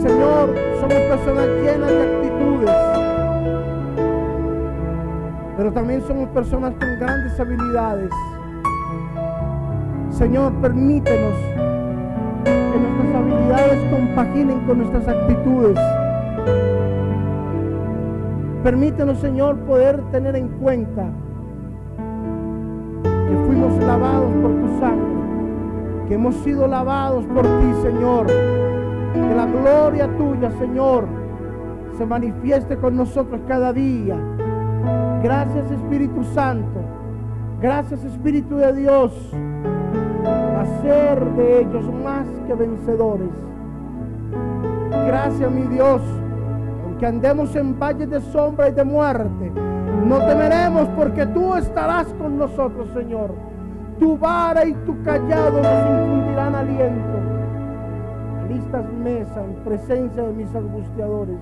Señor, 0.02 0.54
somos 0.80 0.94
personas 0.94 1.46
llenas 1.62 1.90
de 1.90 2.02
actitudes, 2.02 2.76
pero 5.56 5.72
también 5.72 6.02
somos 6.08 6.28
personas 6.30 6.74
con 6.74 6.98
grandes 6.98 7.38
habilidades. 7.38 8.10
Señor, 10.10 10.52
permítenos 10.54 11.34
que 12.42 12.78
nuestras 12.80 13.14
habilidades 13.14 13.90
compaginen 13.92 14.58
con 14.66 14.78
nuestras 14.78 15.06
actitudes. 15.06 15.78
Permítenos, 18.64 19.20
Señor, 19.20 19.56
poder 19.60 20.00
tener 20.10 20.34
en 20.34 20.48
cuenta 20.48 21.06
que 23.30 23.36
fuimos 23.46 23.78
lavados 23.78 24.32
por 24.42 24.50
tu 24.50 24.80
sangre, 24.80 26.08
que 26.08 26.14
hemos 26.14 26.34
sido 26.36 26.66
lavados 26.66 27.24
por 27.26 27.42
ti, 27.44 27.72
Señor. 27.82 28.26
Que 28.26 29.34
la 29.36 29.46
gloria 29.46 30.08
tuya, 30.16 30.50
Señor, 30.58 31.06
se 31.96 32.04
manifieste 32.06 32.76
con 32.76 32.96
nosotros 32.96 33.40
cada 33.46 33.72
día. 33.72 34.16
Gracias, 35.22 35.70
Espíritu 35.70 36.24
Santo. 36.24 36.80
Gracias, 37.60 38.04
Espíritu 38.04 38.56
de 38.56 38.72
Dios. 38.72 39.12
Hacer 40.58 41.24
de 41.36 41.60
ellos 41.60 41.84
más 42.02 42.26
que 42.46 42.54
vencedores. 42.54 43.30
Gracias, 45.06 45.50
mi 45.52 45.62
Dios. 45.74 46.00
Aunque 46.84 47.06
andemos 47.06 47.54
en 47.54 47.78
valles 47.78 48.10
de 48.10 48.20
sombra 48.20 48.68
y 48.68 48.72
de 48.72 48.84
muerte, 48.84 49.52
no 50.06 50.18
temeremos 50.26 50.88
porque 50.96 51.26
tú 51.26 51.54
estarás 51.54 52.06
con 52.14 52.38
nosotros, 52.38 52.88
Señor. 52.94 53.34
Tu 53.98 54.16
vara 54.16 54.64
y 54.64 54.72
tu 54.86 55.02
callado 55.02 55.60
nos 55.60 55.90
infundirán 55.90 56.54
aliento 56.54 57.20
listas 58.50 58.84
mesa 59.04 59.44
en 59.44 59.54
presencia 59.64 60.22
de 60.24 60.32
mis 60.32 60.54
angustiadores. 60.54 61.36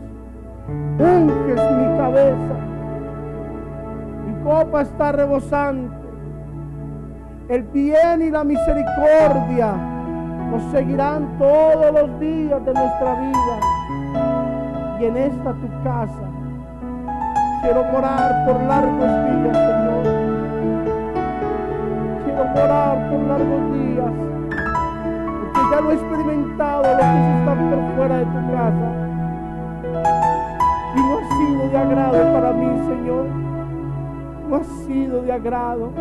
Unges 0.98 1.72
mi 1.72 1.96
cabeza, 1.96 2.54
mi 4.26 4.44
copa 4.44 4.82
está 4.82 5.12
rebosante. 5.12 5.96
El 7.48 7.62
bien 7.62 8.20
y 8.22 8.30
la 8.30 8.44
misericordia 8.44 9.74
nos 10.50 10.62
seguirán 10.70 11.38
todos 11.38 11.92
los 11.94 12.20
días 12.20 12.62
de 12.66 12.74
nuestra 12.74 13.14
vida. 13.14 14.98
Y 15.00 15.04
en 15.04 15.16
esta 15.16 15.52
tu 15.54 15.82
casa 15.82 16.37
quiero 17.62 17.84
morar 17.84 18.44
por 18.46 18.62
largos 18.62 19.10
días, 19.26 19.56
Señor. 19.56 20.04
Quiero 22.24 22.44
morar 22.44 23.10
por 23.10 23.20
largos 23.20 23.72
días 23.72 24.28
ya 25.70 25.80
lo 25.80 25.90
he 25.90 25.94
experimentado 25.94 26.82
los 26.82 26.96
que 26.96 27.38
están 27.38 27.70
por 27.70 27.96
fuera 27.96 28.16
de 28.18 28.24
tu 28.24 28.52
casa. 28.52 28.88
Y 30.94 31.00
no 31.00 31.18
ha 31.18 31.22
sido 31.36 31.68
de 31.68 31.78
agrado 31.78 32.32
para 32.32 32.52
mí, 32.52 32.86
Señor. 32.86 33.26
No 34.48 34.56
ha 34.56 34.64
sido 34.64 35.22
de 35.22 35.32
agrado. 35.32 35.92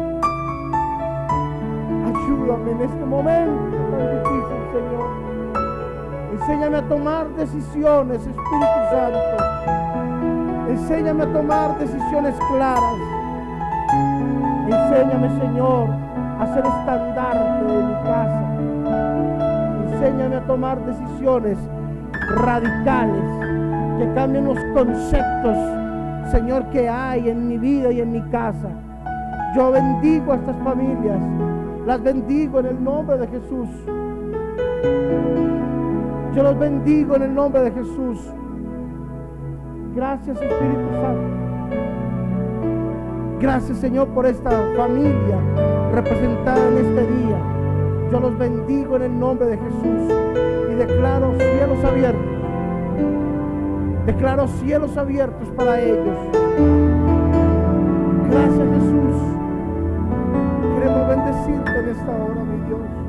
Ayúdame 2.05 2.71
en 2.71 2.81
este 2.81 3.05
momento 3.05 3.77
tan 3.91 4.23
difícil, 4.23 4.61
Señor. 4.71 5.07
Enséñame 6.31 6.77
a 6.77 6.87
tomar 6.87 7.27
decisiones, 7.29 8.19
Espíritu 8.19 8.79
Santo. 8.91 9.96
Enséñame 10.69 11.23
a 11.23 11.33
tomar 11.33 11.77
decisiones 11.79 12.35
claras. 12.51 12.95
Enséñame, 14.67 15.29
Señor, 15.39 15.89
a 16.39 16.47
ser 16.53 16.65
estandarte 16.65 17.65
de 17.65 17.83
mi 17.83 17.93
casa. 18.03 18.43
Enséñame 19.93 20.35
a 20.35 20.41
tomar 20.45 20.85
decisiones 20.85 21.57
radicales 22.35 23.23
que 23.97 24.13
cambien 24.13 24.45
los 24.45 24.59
conceptos, 24.73 25.57
Señor, 26.31 26.65
que 26.65 26.89
hay 26.89 27.29
en 27.29 27.47
mi 27.47 27.57
vida 27.57 27.91
y 27.91 28.01
en 28.01 28.11
mi 28.11 28.21
casa. 28.29 28.69
Yo 29.55 29.71
bendigo 29.71 30.33
a 30.33 30.35
estas 30.35 30.55
familias. 30.63 31.19
Las 31.85 32.03
bendigo 32.03 32.59
en 32.59 32.65
el 32.65 32.83
nombre 32.83 33.17
de 33.17 33.27
Jesús. 33.27 33.69
Yo 36.35 36.43
los 36.43 36.59
bendigo 36.59 37.15
en 37.15 37.23
el 37.23 37.33
nombre 37.33 37.61
de 37.61 37.71
Jesús. 37.71 38.19
Gracias 39.97 40.39
Espíritu 40.39 40.89
Santo. 41.01 41.21
Gracias 43.39 43.79
Señor 43.79 44.07
por 44.09 44.27
esta 44.27 44.51
familia 44.77 45.39
representada 45.91 46.67
en 46.69 46.77
este 46.77 47.07
día. 47.13 47.41
Yo 48.11 48.19
los 48.19 48.37
bendigo 48.37 48.97
en 48.97 49.01
el 49.01 49.19
nombre 49.19 49.47
de 49.47 49.57
Jesús 49.57 50.13
y 50.71 50.75
declaro 50.75 51.33
cielos 51.39 51.83
abiertos. 51.83 52.37
Declaro 54.05 54.47
cielos 54.47 54.95
abiertos 54.97 55.49
para 55.57 55.81
ellos. 55.81 56.15
Gracias 58.29 58.69
Jesús. 58.75 59.15
Queremos 60.75 61.07
bendecirte 61.07 61.71
en 61.71 61.89
esta 61.89 62.11
hora, 62.11 62.43
mi 62.43 62.67
Dios. 62.67 63.06